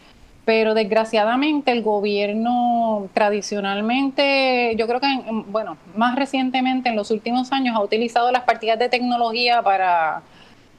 [0.44, 5.08] Pero desgraciadamente el gobierno tradicionalmente, yo creo que,
[5.48, 10.24] bueno, más recientemente en los últimos años ha utilizado las partidas de tecnología para,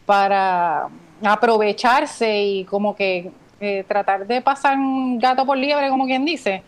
[0.05, 0.89] para
[1.23, 6.65] aprovecharse y como que eh, tratar de pasar un gato por liebre, como quien dice,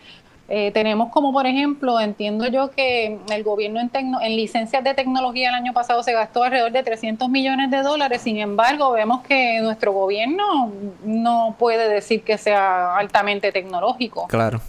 [0.48, 5.48] Eh, tenemos como, por ejemplo, entiendo yo que el gobierno en, en licencias de tecnología
[5.48, 9.60] el año pasado se gastó alrededor de 300 millones de dólares, sin embargo, vemos que
[9.62, 10.70] nuestro gobierno
[11.04, 14.26] no puede decir que sea altamente tecnológico.
[14.26, 14.60] Claro.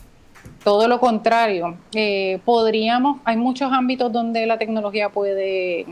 [0.63, 1.75] Todo lo contrario.
[1.93, 5.85] Eh, podríamos, hay muchos ámbitos donde la tecnología puede,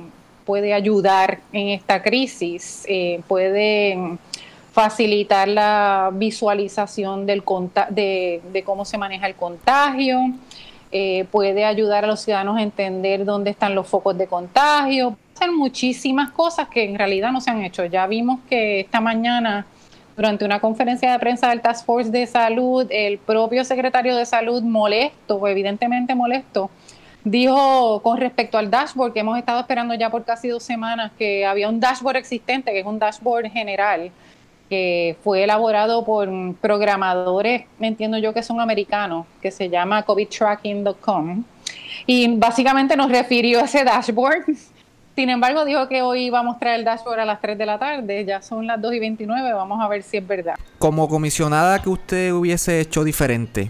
[0.45, 4.17] puede ayudar en esta crisis, eh, puede
[4.73, 7.43] facilitar la visualización del
[7.91, 10.19] de, de cómo se maneja el contagio,
[10.91, 15.51] eh, puede ayudar a los ciudadanos a entender dónde están los focos de contagio, hacer
[15.51, 17.85] muchísimas cosas que en realidad no se han hecho.
[17.85, 19.67] Ya vimos que esta mañana,
[20.17, 24.63] durante una conferencia de prensa del Task Force de Salud, el propio secretario de Salud
[24.63, 26.71] molesto, evidentemente molesto,
[27.23, 31.45] dijo con respecto al dashboard que hemos estado esperando ya por casi dos semanas que
[31.45, 34.11] había un dashboard existente, que es un dashboard general,
[34.73, 41.43] que fue elaborado por programadores, entiendo yo que son americanos, que se llama covidtracking.com.
[42.07, 44.45] Y básicamente nos refirió a ese dashboard.
[45.15, 47.77] Sin embargo, dijo que hoy iba a mostrar el dashboard a las 3 de la
[47.77, 48.25] tarde.
[48.25, 49.53] Ya son las 2 y 29.
[49.53, 50.55] Vamos a ver si es verdad.
[50.79, 53.69] Como comisionada que usted hubiese hecho diferente.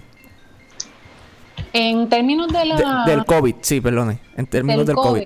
[1.74, 3.04] En términos de la...
[3.06, 4.20] del COVID, sí, perdone.
[4.38, 5.24] En términos del, COVID.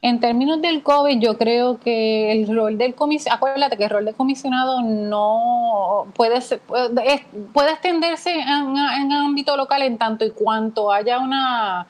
[0.00, 4.04] En términos del COVID, yo creo que el rol del comisionado, acuérdate que el rol
[4.04, 10.92] del comisionado no puede ser, puede, extenderse en, en, ámbito local en tanto y cuanto
[10.92, 11.88] haya una,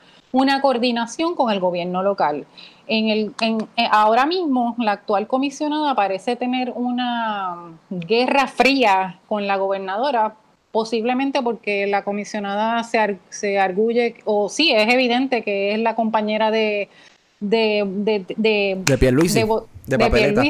[0.59, 2.47] coordinación con el gobierno local.
[2.87, 9.45] En el, en, eh, ahora mismo, la actual comisionada parece tener una guerra fría con
[9.45, 10.33] la gobernadora,
[10.71, 16.49] posiblemente porque la comisionada se, se arguye, o sí, es evidente que es la compañera
[16.49, 16.89] de
[17.39, 19.45] de de de, de Pierluisi, de,
[19.85, 20.43] de papeleta.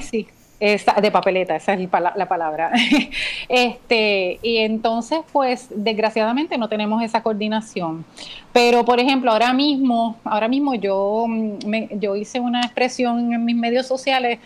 [1.01, 2.71] de papeleta, esa es la palabra.
[3.49, 8.05] este, y entonces, pues, desgraciadamente no tenemos esa coordinación.
[8.51, 13.55] Pero, por ejemplo, ahora mismo, ahora mismo yo, mm, yo hice una expresión en mis
[13.55, 14.39] medios sociales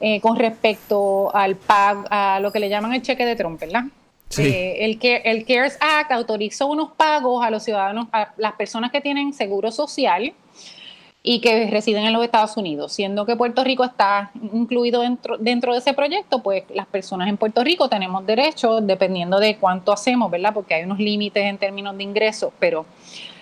[0.00, 3.84] eh, con respecto al PAG, a lo que le llaman el cheque de Trump, ¿verdad?
[4.30, 4.44] Sí.
[4.46, 8.92] Eh, el, que, el CARES Act autorizó unos pagos a los ciudadanos, a las personas
[8.92, 10.32] que tienen seguro social,
[11.22, 12.92] y que residen en los Estados Unidos.
[12.92, 17.36] Siendo que Puerto Rico está incluido dentro, dentro de ese proyecto, pues las personas en
[17.36, 20.54] Puerto Rico tenemos derecho, dependiendo de cuánto hacemos, ¿verdad?
[20.54, 22.86] Porque hay unos límites en términos de ingresos, pero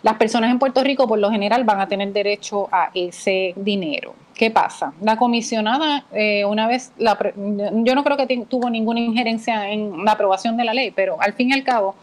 [0.02, 4.14] las personas en Puerto Rico por lo general van a tener derecho a ese dinero.
[4.34, 4.92] ¿Qué pasa?
[5.00, 10.12] La comisionada, eh, una vez, la, yo no creo que tuvo ninguna injerencia en la
[10.12, 11.96] aprobación de la ley, pero al fin y al cabo,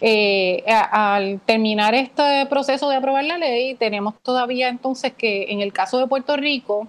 [0.00, 5.72] eh, al terminar este proceso de aprobar la ley, tenemos todavía entonces que en el
[5.72, 6.86] caso de Puerto Rico,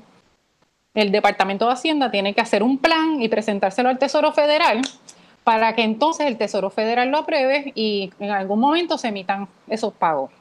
[0.93, 4.81] el Departamento de Hacienda tiene que hacer un plan y presentárselo al Tesoro Federal
[5.43, 9.93] para que entonces el Tesoro Federal lo apruebe y en algún momento se emitan esos
[9.93, 10.31] pagos.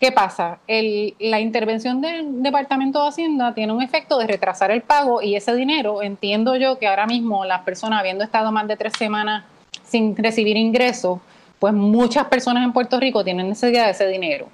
[0.00, 0.60] ¿Qué pasa?
[0.68, 5.54] la intervención del Departamento de Hacienda tiene un efecto de retrasar el pago y ese
[5.56, 9.44] dinero, entiendo yo que ahora mismo las personas habiendo estado más de tres semanas
[9.84, 11.18] sin recibir ingresos,
[11.58, 14.48] pues muchas personas en Puerto Rico tienen necesidad de ese dinero.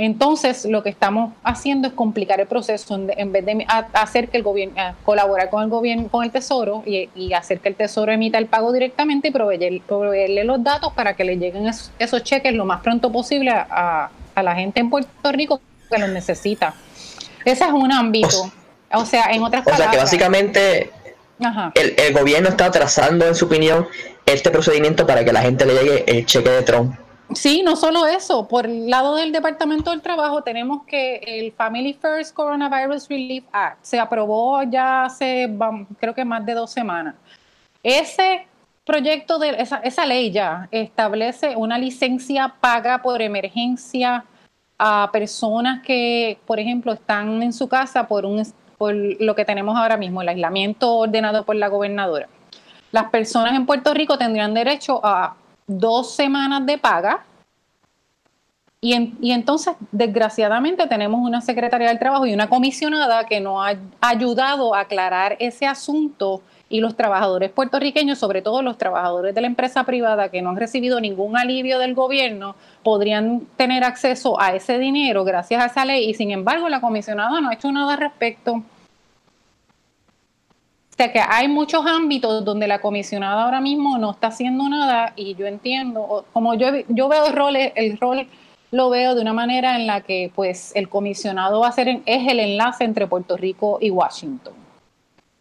[0.00, 4.44] Entonces, lo que estamos haciendo es complicar el proceso en vez de hacer que el
[4.44, 8.46] gobierno, colaborar con el gobierno, con el Tesoro y, hacer que el Tesoro emita el
[8.46, 13.10] pago directamente y proveerle los datos para que le lleguen esos, cheques lo más pronto
[13.10, 16.74] posible a, la gente en Puerto Rico que los necesita.
[17.44, 18.52] Ese es un ámbito.
[18.92, 19.88] O, sea, en otras palabras.
[19.88, 20.90] O sea, que básicamente
[21.74, 23.88] el, el, gobierno está trazando, en su opinión,
[24.32, 26.94] este procedimiento para que la gente le llegue el cheque de Trump.
[27.34, 31.92] Sí, no solo eso, por el lado del Departamento del Trabajo tenemos que el Family
[31.92, 35.54] First Coronavirus Relief Act se aprobó ya hace,
[36.00, 37.16] creo que más de dos semanas.
[37.82, 38.46] Ese
[38.84, 44.24] proyecto de esa, esa ley ya establece una licencia paga por emergencia
[44.78, 48.42] a personas que, por ejemplo, están en su casa por, un,
[48.78, 52.28] por lo que tenemos ahora mismo, el aislamiento ordenado por la gobernadora
[52.90, 55.34] las personas en Puerto Rico tendrían derecho a
[55.66, 57.24] dos semanas de paga.
[58.80, 64.72] Y, entonces, desgraciadamente, tenemos una secretaria del trabajo y una comisionada que nos ha ayudado
[64.72, 66.42] a aclarar ese asunto.
[66.70, 70.56] Y los trabajadores puertorriqueños, sobre todo los trabajadores de la empresa privada que no han
[70.56, 72.54] recibido ningún alivio del gobierno,
[72.84, 76.08] podrían tener acceso a ese dinero gracias a esa ley.
[76.08, 78.62] Y sin embargo la comisionada no ha hecho nada al respecto
[80.98, 85.36] sea que hay muchos ámbitos donde la comisionada ahora mismo no está haciendo nada y
[85.36, 88.26] yo entiendo, como yo, yo veo el rol, el rol
[88.72, 92.28] lo veo de una manera en la que pues el comisionado va a ser, es
[92.28, 94.54] el enlace entre Puerto Rico y Washington.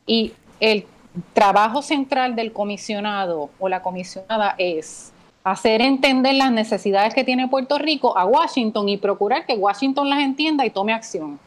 [0.05, 0.85] Y el
[1.33, 5.11] trabajo central del comisionado o la comisionada es
[5.43, 10.19] hacer entender las necesidades que tiene Puerto Rico a Washington y procurar que Washington las
[10.19, 11.39] entienda y tome acción.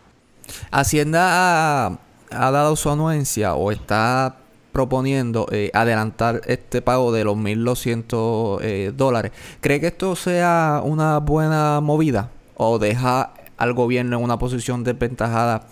[0.73, 1.97] Hacienda
[2.31, 4.37] ha, dado su anuencia o está
[4.73, 9.33] proponiendo eh, adelantar este pago de los 1.200 eh, dólares.
[9.61, 15.67] ¿Cree que esto sea una buena movida o deja al gobierno en una posición desventajada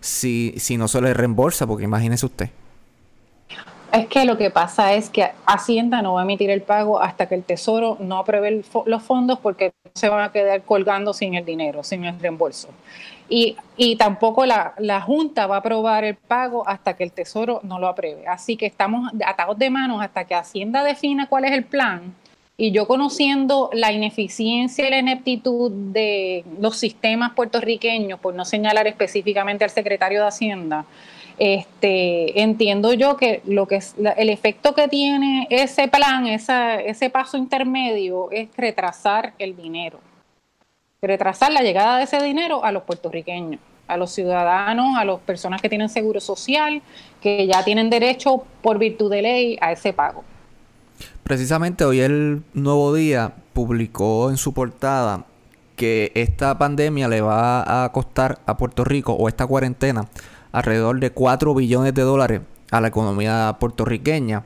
[0.00, 1.66] si, si no se le reembolsa?
[1.66, 2.50] Porque imagínese usted.
[3.92, 7.26] Es que lo que pasa es que Hacienda no va a emitir el pago hasta
[7.26, 11.44] que el Tesoro no apruebe los fondos porque se van a quedar colgando sin el
[11.44, 12.68] dinero, sin el reembolso.
[13.32, 17.78] Y, y tampoco la, Junta va a aprobar el pago hasta que el Tesoro no
[17.78, 18.26] lo apruebe.
[18.26, 22.12] Así que estamos atados de manos hasta que Hacienda defina cuál es el plan.
[22.56, 28.86] Y yo conociendo la ineficiencia y la ineptitud de los sistemas puertorriqueños, por no señalar
[28.86, 30.84] específicamente al secretario de Hacienda,
[31.38, 33.80] este, entiendo yo que lo que
[34.18, 40.00] el efecto que tiene ese plan, ese paso intermedio, es retrasar el dinero,
[41.02, 45.62] retrasar la llegada de ese dinero a los puertorriqueños, a los ciudadanos, a las personas
[45.62, 46.82] que tienen seguro social,
[47.22, 50.24] que ya tienen derecho por virtud de ley a ese pago.
[51.22, 55.24] Precisamente hoy el Nuevo Día publicó en su portada
[55.76, 60.06] que esta pandemia le va a costar a Puerto Rico o esta cuarentena
[60.52, 64.44] alrededor de 4 billones de dólares a la economía puertorriqueña.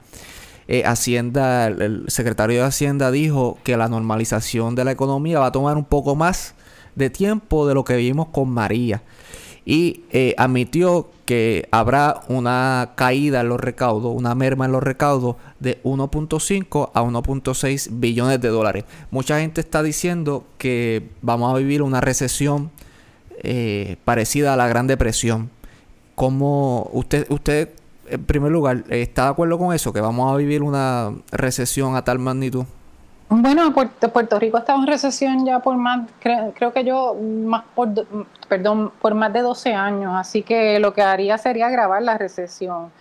[0.67, 5.53] Eh, Hacienda, el, secretario de Hacienda dijo que la normalización de la economía va a
[5.53, 6.55] tomar un poco más
[6.95, 9.03] de tiempo de lo que vimos con María.
[9.67, 15.37] Y eh, admitió que habrá una caída en los recaudos, una merma en los recaudos
[15.59, 18.85] de 1.5 a 1.6 billones de dólares.
[19.11, 22.71] Mucha gente está diciendo que vamos a vivir una recesión
[23.43, 25.51] eh, parecida a la Gran Depresión.
[26.15, 27.71] ¿Cómo usted, usted,
[28.09, 29.93] en primer lugar, está de acuerdo con eso?
[29.93, 32.65] ¿Que vamos a vivir una recesión a tal magnitud?
[33.29, 37.89] Bueno, Puerto, Rico está en recesión ya por más, creo, que yo, más por,
[38.49, 42.93] perdón, por más de 12 años, así que lo que haría sería agravar la recesión.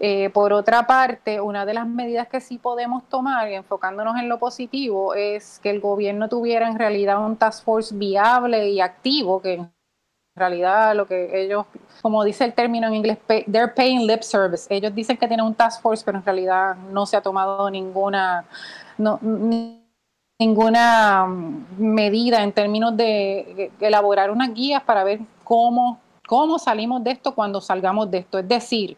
[0.00, 4.38] Eh, por otra parte, una de las medidas que sí podemos tomar, enfocándonos en lo
[4.38, 9.60] positivo, es que el gobierno tuviera en realidad un task force viable y activo, que
[10.38, 11.66] realidad lo que ellos,
[12.02, 14.66] como dice el término en inglés, they're paying lip service.
[14.68, 18.44] Ellos dicen que tienen un task force, pero en realidad no se ha tomado ninguna,
[20.38, 27.12] ninguna mm, medida en términos de elaborar unas guías para ver cómo, cómo salimos de
[27.12, 28.38] esto cuando salgamos de esto.
[28.38, 28.96] Es decir,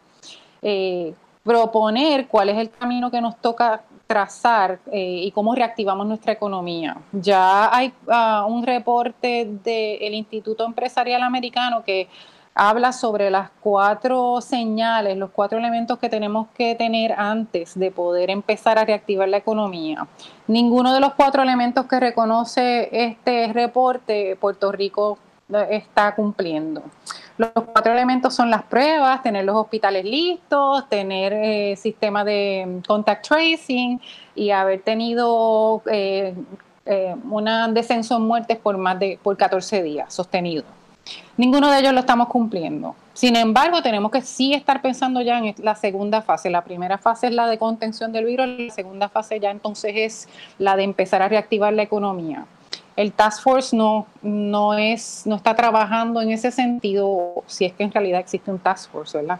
[0.61, 1.13] eh,
[1.43, 3.81] proponer cuál es el camino que nos toca
[4.11, 6.97] trazar eh, y cómo reactivamos nuestra economía.
[7.13, 12.09] Ya hay ah, un reporte del Instituto Empresarial Americano que
[12.53, 18.29] habla sobre las cuatro señales, los cuatro elementos que tenemos que tener antes de poder
[18.29, 20.05] empezar a reactivar la economía.
[20.47, 25.17] Ninguno de los cuatro elementos que reconoce este reporte Puerto Rico
[25.53, 26.83] eh, está cumpliendo.
[27.37, 33.27] Los cuatro elementos son las pruebas, tener los hospitales listos, tener eh, sistema de contact
[33.27, 33.99] tracing
[34.35, 36.35] y haber tenido eh,
[36.85, 40.63] eh, un descenso en muertes por más de por 14 días sostenido.
[41.37, 42.95] Ninguno de ellos lo estamos cumpliendo.
[43.13, 46.49] Sin embargo, tenemos que sí estar pensando ya en la segunda fase.
[46.49, 50.29] La primera fase es la de contención del virus, la segunda fase ya entonces es
[50.59, 52.45] la de empezar a reactivar la economía
[52.95, 57.83] el Task Force no, no, es, no está trabajando en ese sentido, si es que
[57.83, 59.39] en realidad existe un Task Force, ¿verdad?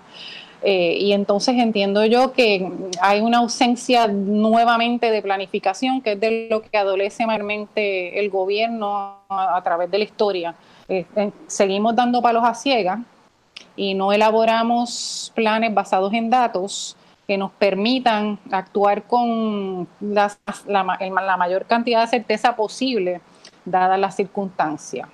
[0.63, 2.71] Eh, y entonces entiendo yo que
[3.01, 9.17] hay una ausencia nuevamente de planificación, que es de lo que adolece mayormente el gobierno
[9.27, 10.55] a, través de la historia.
[10.87, 12.99] Eh, eh, seguimos dando palos a ciegas
[13.75, 16.95] y no elaboramos planes basados en datos
[17.25, 20.31] que nos permitan actuar con la,
[20.67, 23.21] la mayor cantidad de certeza posible
[23.65, 25.07] dadas las circunstancias.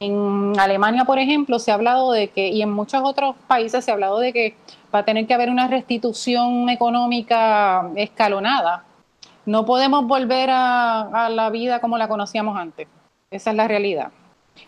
[0.00, 3.90] En Alemania, por ejemplo, se ha hablado de que, y en muchos otros países se
[3.90, 4.56] ha hablado de que
[4.94, 8.84] va a tener que haber una restitución económica escalonada.
[9.46, 12.88] No podemos volver a, la vida como la conocíamos antes.
[13.30, 14.10] Esa es la realidad.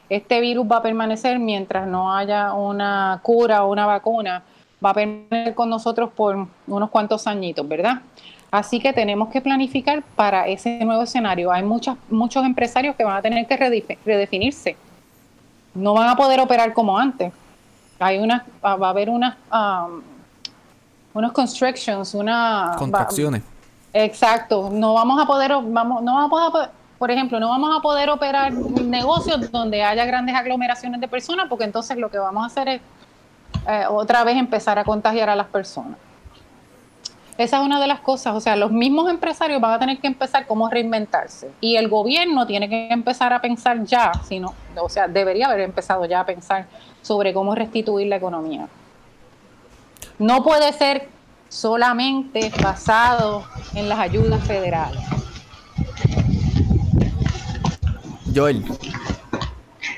[0.09, 4.43] Este virus va a permanecer mientras no haya una cura o una vacuna.
[4.85, 8.03] Va a permanecer con nosotros por unos cuantos añitos, ¿verdad?
[8.51, 11.51] Así que tenemos que planificar para ese nuevo escenario.
[11.51, 13.57] Hay muchos muchos empresarios que van a tener que
[14.05, 14.77] redefinirse.
[15.75, 17.33] No van a poder operar como antes.
[17.99, 20.03] Hay una, ah, va a haber unas, um,
[21.15, 23.43] unos constructions, una contracciones.
[23.93, 24.71] exacto.
[24.71, 28.11] No vamos a poder, vamos, no vamos a poder, por ejemplo, no vamos a poder
[28.11, 32.69] operar negocios donde haya grandes aglomeraciones de personas, porque entonces lo que vamos a hacer
[32.69, 32.81] es
[33.67, 35.99] eh, otra vez empezar a contagiar a las personas.
[37.39, 40.07] Esa es una de las cosas, o sea, los mismos empresarios van a tener que
[40.07, 45.07] empezar cómo reinventarse y el gobierno tiene que empezar a pensar ya, sino, o sea,
[45.07, 46.67] debería haber empezado ya a pensar
[47.03, 48.69] sobre cómo restituir la economía.
[50.19, 51.09] No puede ser
[51.51, 55.03] solamente basado en las ayudas federales.
[58.35, 58.65] Joel.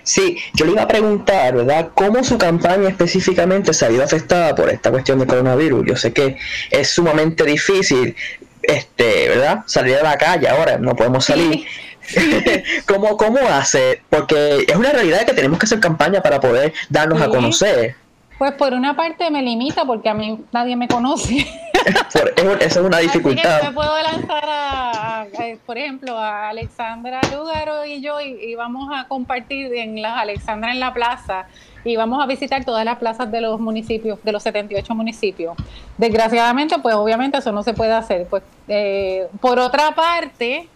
[0.09, 1.91] Sí, yo le iba a preguntar, ¿verdad?
[1.95, 5.85] ¿Cómo su campaña específicamente se ha ido afectada por esta cuestión del coronavirus?
[5.87, 6.39] Yo sé que
[6.71, 8.17] es sumamente difícil,
[8.63, 9.65] este, ¿verdad?
[9.67, 11.67] Salir a la calle ahora, no podemos salir.
[12.87, 14.01] ¿Cómo, ¿Cómo hace?
[14.09, 17.97] Porque es una realidad que tenemos que hacer campaña para poder darnos a conocer.
[18.39, 21.45] Pues por una parte me limita porque a mí nadie me conoce.
[22.61, 23.57] esa es una dificultad.
[23.57, 25.27] Así que me puedo lanzar a,
[25.67, 30.81] por ejemplo, a Alexandra Lugaro y yo y, vamos a compartir en las Alexandra en
[30.81, 31.47] la plaza
[31.85, 35.57] y vamos a visitar todas las plazas de los municipios, de los 78 municipios.
[35.97, 38.27] Desgraciadamente, pues obviamente eso no se puede hacer.
[38.29, 40.69] Pues eh, por otra parte,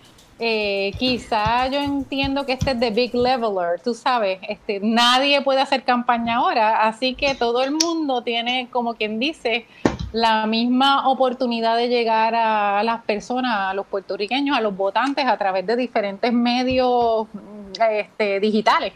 [0.44, 5.60] eh, quizá yo entiendo que este es de big leveler, tú sabes, este, nadie puede
[5.60, 9.66] hacer campaña ahora, así que todo el mundo tiene, como quien dice,
[10.10, 15.36] la misma oportunidad de llegar a las personas, a los puertorriqueños, a los votantes a
[15.36, 17.28] través de diferentes medios
[17.88, 18.94] este, digitales.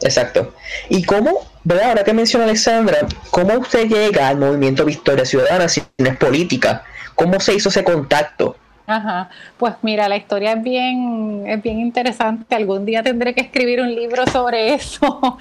[0.00, 0.54] Exacto.
[0.88, 1.32] ¿Y cómo,
[1.64, 2.98] verdad, ahora que menciona Alexandra,
[3.32, 6.84] cómo usted llega al movimiento Victoria Ciudadana si no es política?
[7.16, 8.54] ¿Cómo se hizo ese contacto?
[8.90, 9.28] Ajá,
[9.58, 12.54] pues mira, la historia es bien, es bien interesante.
[12.54, 15.36] Algún día tendré que escribir un libro sobre eso.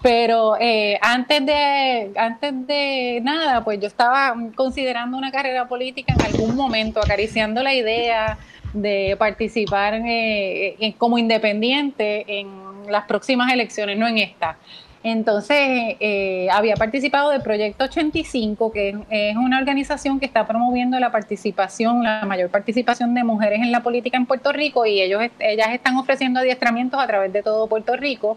[0.00, 6.22] Pero eh, antes de, antes de nada, pues yo estaba considerando una carrera política en
[6.22, 8.38] algún momento, acariciando la idea
[8.72, 14.58] de participar eh, como independiente en las próximas elecciones, no en esta.
[15.04, 21.10] Entonces, eh, había participado del Proyecto 85, que es una organización que está promoviendo la
[21.10, 25.68] participación, la mayor participación de mujeres en la política en Puerto Rico y ellos, ellas
[25.72, 28.36] están ofreciendo adiestramientos a través de todo Puerto Rico.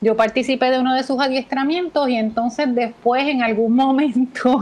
[0.00, 4.60] Yo participé de uno de sus adiestramientos y entonces después, en algún momento,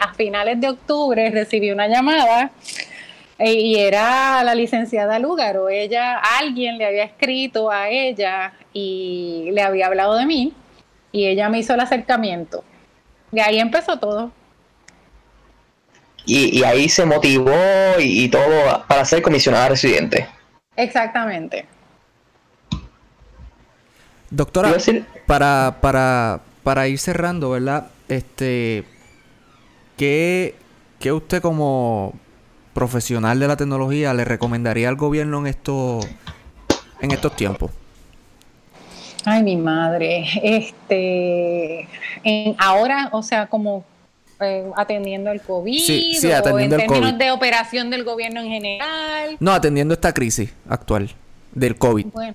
[0.00, 2.50] a finales de octubre, recibí una llamada
[3.38, 5.68] eh, y era la licenciada Lúgaro.
[5.68, 10.54] Ella, alguien le había escrito a ella y le había hablado de mí
[11.12, 12.64] y ella me hizo el acercamiento.
[13.30, 14.32] Y ahí empezó todo.
[16.24, 17.52] Y, ahí se motivó
[17.98, 20.28] y, todo para ser comisionada residente.
[20.76, 21.66] Exactamente.
[24.30, 24.72] Doctora,
[25.26, 27.88] para, para, para ir cerrando, ¿verdad?
[28.08, 28.84] Este,
[29.96, 30.54] ¿qué,
[31.00, 32.14] ¿qué, usted como
[32.72, 36.06] profesional de la tecnología le recomendaría al gobierno en estos,
[37.00, 37.72] en estos tiempos?
[39.24, 40.24] Ay, mi madre.
[40.42, 41.88] Este,
[42.24, 43.84] en, ahora, o sea, como
[44.40, 48.48] eh, atendiendo el COVID, sí, sí, atendiendo o en términos de operación del gobierno en
[48.48, 49.36] general.
[49.38, 51.10] No, atendiendo esta crisis actual
[51.52, 52.06] del COVID.
[52.06, 52.34] Bueno,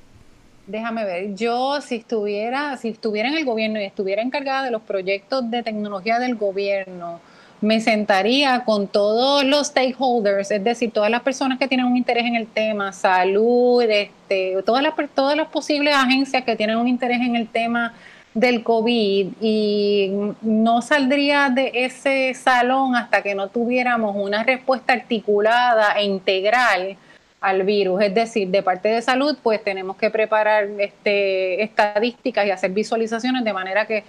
[0.67, 1.35] déjame ver.
[1.35, 5.63] Yo, si estuviera, si estuviera en el gobierno y estuviera encargada de los proyectos de
[5.63, 7.19] tecnología del gobierno,
[7.61, 12.25] me sentaría con todos los stakeholders, es decir, todas las personas que tienen un interés
[12.25, 17.19] en el tema, salud, este, todas las todas las posibles agencias que tienen un interés
[17.21, 17.93] en el tema
[18.33, 25.93] del COVID y no saldría de ese salón hasta que no tuviéramos una respuesta articulada
[25.93, 26.97] e integral
[27.41, 32.51] al virus, es decir, de parte de salud, pues tenemos que preparar este, estadísticas y
[32.51, 34.03] hacer visualizaciones de manera que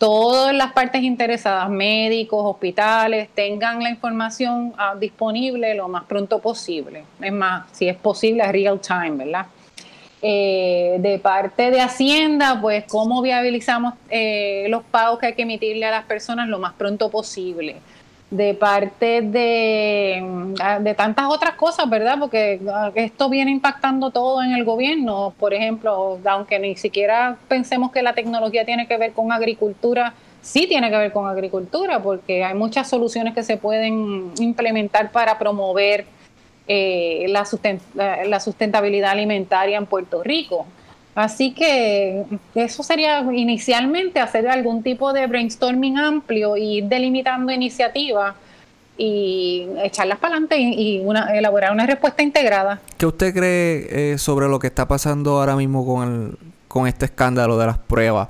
[0.00, 7.04] todas las partes interesadas, médicos, hospitales, tengan la información ah, disponible lo más pronto posible.
[7.20, 9.46] Es más, si es posible, real time, ¿verdad?
[10.22, 15.84] Eh, de parte de Hacienda, pues cómo viabilizamos eh, los pagos que hay que emitirle
[15.84, 17.76] a las personas lo más pronto posible
[18.30, 22.16] de parte de, mm, de tantas otras cosas, ¿verdad?
[22.20, 25.34] Porque ah, esto viene impactando todo en el gobierno.
[25.38, 30.66] Por ejemplo, aunque ni siquiera pensemos que la tecnología tiene que ver con agricultura, sí
[30.68, 36.06] tiene que ver con agricultura, porque hay muchas soluciones que se pueden implementar para promover
[36.68, 37.44] eh, la,
[38.26, 40.66] la sustentabilidad alimentaria en Puerto Rico.
[41.20, 48.34] Así que eso sería inicialmente hacer algún tipo de brainstorming amplio y ir delimitando iniciativas
[48.96, 51.04] y echarlas para adelante y,
[51.34, 52.80] elaborar una respuesta integrada.
[52.96, 57.04] ¿Qué usted cree eh, sobre lo que está pasando ahora mismo con, el, con este
[57.04, 58.28] escándalo de las pruebas,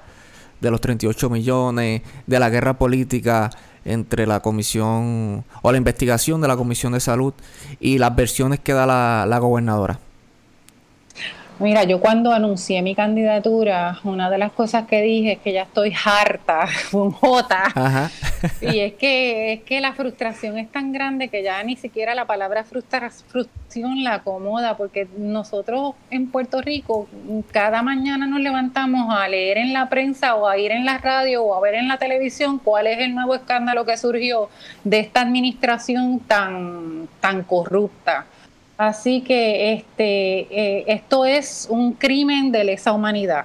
[0.60, 3.50] de los 38 millones, de la guerra política
[3.84, 7.34] entre la comisión o la investigación de la Comisión de Salud
[7.78, 10.00] y las versiones que da la gobernadora?
[11.60, 15.64] Mira, yo cuando anuncié mi candidatura, una de las cosas que dije es que ya
[15.64, 18.10] estoy harta, con J,
[18.62, 22.24] Y es que, es que la frustración es tan grande que ya ni siquiera la
[22.24, 27.08] palabra frustración la acomoda, porque nosotros en Puerto Rico
[27.50, 31.44] cada mañana nos levantamos a leer en la prensa o a ir en la radio
[31.44, 34.48] o a ver en la televisión cuál es el nuevo escándalo que surgió
[34.82, 38.24] de esta administración tan, tan corrupta.
[38.80, 43.44] Así que este, eh, esto es un crimen de lesa humanidad.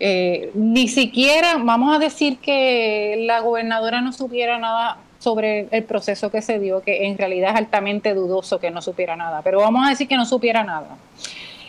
[0.00, 6.30] Eh, ni siquiera, vamos a decir que la gobernadora no supiera nada sobre el proceso
[6.30, 9.86] que se dio, que en realidad es altamente dudoso que no supiera nada, pero vamos
[9.86, 10.96] a decir que no supiera nada.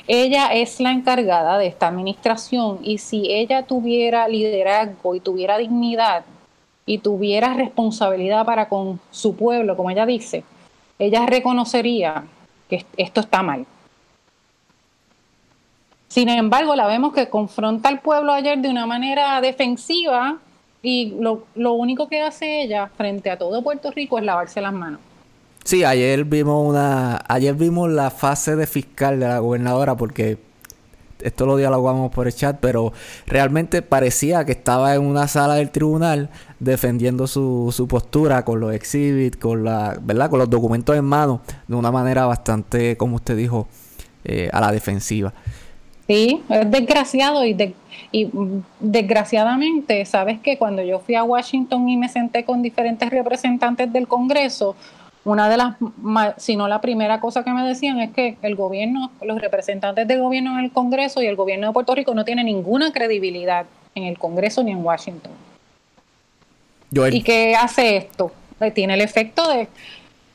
[0.08, 6.24] Ella es la encargada de esta administración y si ella tuviera liderazgo y tuviera dignidad
[6.86, 10.46] y tuviera responsabilidad para con su pueblo, como ella dice,
[11.00, 12.24] ella reconocería
[12.70, 13.66] que esto está mal
[16.14, 20.38] sin embargo, la vemos que confronta al pueblo ayer de una manera defensiva
[20.84, 25.00] y lo, único que hace ella frente a todo Puerto Rico es lavarse las manos.
[25.64, 30.38] Sí, ayer vimos una, ayer vimos la fase de fiscal de la gobernadora porque
[31.24, 32.94] esto lo dialogamos por el chat, pero
[33.26, 38.74] realmente parecía que estaba en una sala del tribunal defendiendo su, su postura con los
[38.74, 40.30] exhibits, con la, ¿verdad?
[40.30, 43.68] con los documentos en mano, de una manera bastante, como usted dijo,
[44.26, 45.34] eh, a la defensiva.
[46.08, 47.76] Sí, es desgraciado y,
[48.12, 48.30] y
[48.80, 54.08] desgraciadamente, sabes que cuando yo fui a Washington y me senté con diferentes representantes del
[54.08, 54.76] Congreso,
[55.26, 55.76] una de las,
[56.38, 60.22] si no la primera cosa que me decían es que el gobierno, los representantes del
[60.22, 63.66] gobierno en el Congreso y el gobierno de Puerto Rico no tienen ninguna credibilidad
[63.96, 65.32] en el Congreso ni en Washington.
[67.12, 68.32] ¿Y qué hace esto?
[68.60, 69.68] Eh, tiene el efecto de,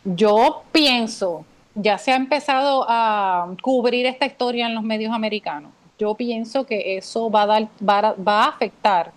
[0.05, 1.45] yo pienso
[1.80, 5.70] ya se ha empezado a cubrir esta historia en los medios americanos.
[5.99, 9.12] Yo pienso que eso va a, dar, va a, afectar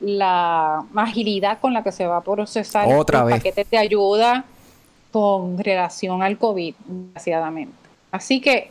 [0.00, 4.44] la agilidad con la que se va a procesar el paquete de ayuda
[5.10, 7.74] con relación al COVID, desgraciadamente.
[8.10, 8.70] Así que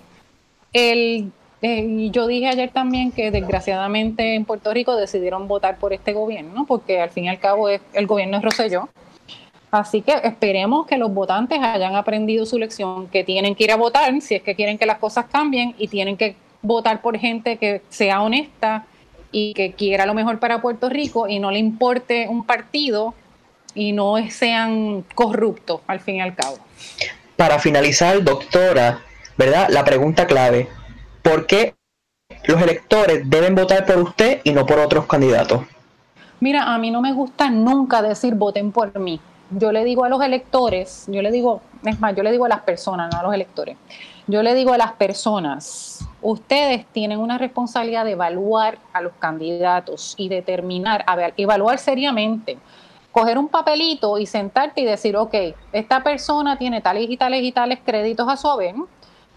[0.74, 1.32] el,
[2.12, 7.02] yo dije ayer también que desgraciadamente en Puerto Rico decidieron votar por este gobierno, porque
[7.02, 8.90] al fin y al cabo es, el gobierno es Roselló
[9.70, 13.76] Así que esperemos que los votantes hayan aprendido su lección, que tienen que ir a
[13.76, 17.58] votar si es que quieren que las cosas cambien y tienen que votar por gente
[17.58, 18.86] que sea honesta
[19.32, 23.14] y que quiera lo mejor para Puerto Rico y no le importe un partido
[23.78, 26.58] y no sean corruptos al fin y al cabo.
[27.36, 29.02] Para finalizar, doctora,
[29.38, 29.68] ¿verdad?
[29.70, 30.68] La pregunta clave,
[31.22, 31.76] ¿por qué
[32.46, 35.62] los electores deben votar por usted y no por otros candidatos?
[36.40, 39.20] Mira, a mí no me gusta nunca decir voten por mí
[39.50, 42.50] yo le digo a los electores, yo le digo, es más, yo le digo a
[42.50, 43.78] las personas, no a los electores,
[44.28, 50.16] yo le digo a las personas, ustedes tienen una responsabilidad de evaluar a los candidatos
[50.18, 52.58] y determinar, a ver, evaluar seriamente,
[53.18, 55.34] coger un papelito y sentarte y decir, ok,
[55.72, 58.76] esta persona tiene tales y tales y tales créditos a su haber,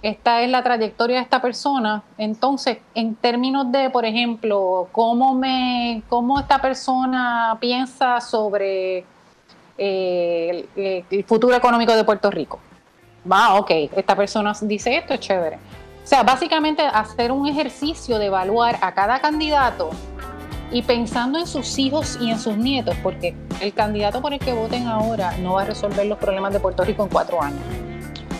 [0.03, 2.03] esta es la trayectoria de esta persona.
[2.18, 9.05] Entonces, en términos de, por ejemplo, cómo me, cómo esta persona piensa sobre
[9.78, 12.61] eh, el, futuro económico de Puerto Rico.
[13.31, 15.57] Va, ok, esta persona dice esto, es chévere.
[15.57, 19.91] O sea, básicamente hacer un ejercicio de evaluar a cada candidato
[20.73, 24.53] y pensando en sus hijos y en sus nietos, porque el candidato por el que
[24.53, 27.61] voten ahora no va a resolver los problemas de Puerto Rico en cuatro años.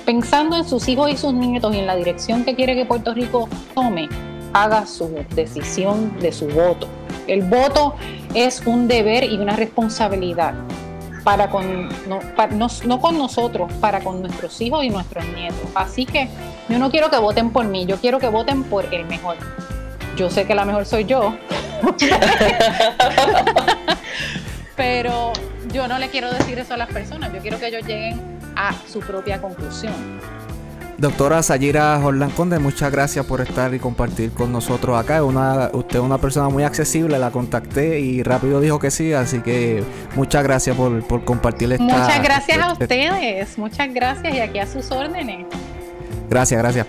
[0.05, 3.14] Pensando en sus hijos y sus nietos y en la dirección que quiere que Puerto
[3.14, 4.09] Rico tome,
[4.53, 6.89] haga su decisión de su voto.
[7.26, 7.95] El voto
[8.35, 10.55] es un deber y una responsabilidad
[11.22, 12.20] para con, no,
[12.87, 15.59] no, con nosotros, para con nuestros hijos y nuestros nietos.
[15.74, 16.28] Así que
[16.68, 19.37] yo no quiero que voten por mí, yo quiero que voten por el mejor.
[20.16, 21.35] Yo sé que la mejor soy yo,
[24.76, 25.33] pero
[25.72, 28.20] yo no le quiero decir eso a las personas, yo quiero que ellos lleguen
[28.57, 29.95] a su propia conclusión.
[31.01, 35.24] Doctora Sayira Jordan Conde, muchas gracias por estar y compartir con nosotros acá.
[35.24, 39.41] Una, usted es una persona muy accesible, la contacté y rápido dijo que sí, así
[39.41, 39.83] que
[40.14, 41.83] muchas gracias por, por compartir esta...
[41.83, 45.47] Muchas gracias a ustedes, muchas gracias y aquí a sus órdenes.
[46.28, 46.87] Gracias, gracias.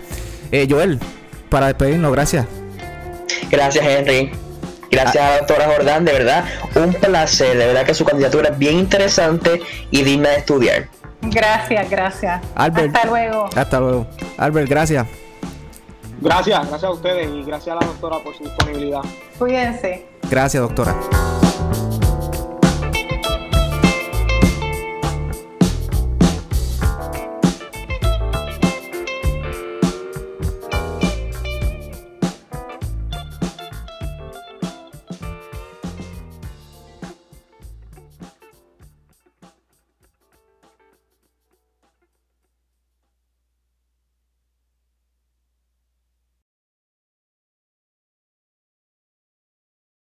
[0.50, 0.98] Eh, Joel,
[1.48, 2.46] para despedirnos, gracias.
[3.50, 4.51] Gracias, Henry.
[4.92, 7.56] Gracias, a doctora Jordán, de verdad, un placer.
[7.56, 10.88] De verdad que su candidatura es bien interesante y digna de estudiar.
[11.22, 12.42] Gracias, gracias.
[12.54, 13.48] Albert, hasta luego.
[13.56, 14.06] Hasta luego.
[14.36, 15.06] Albert, gracias.
[16.20, 19.00] Gracias, gracias a ustedes y gracias a la doctora por su disponibilidad.
[19.38, 20.06] Cuídense.
[20.30, 20.94] Gracias, doctora.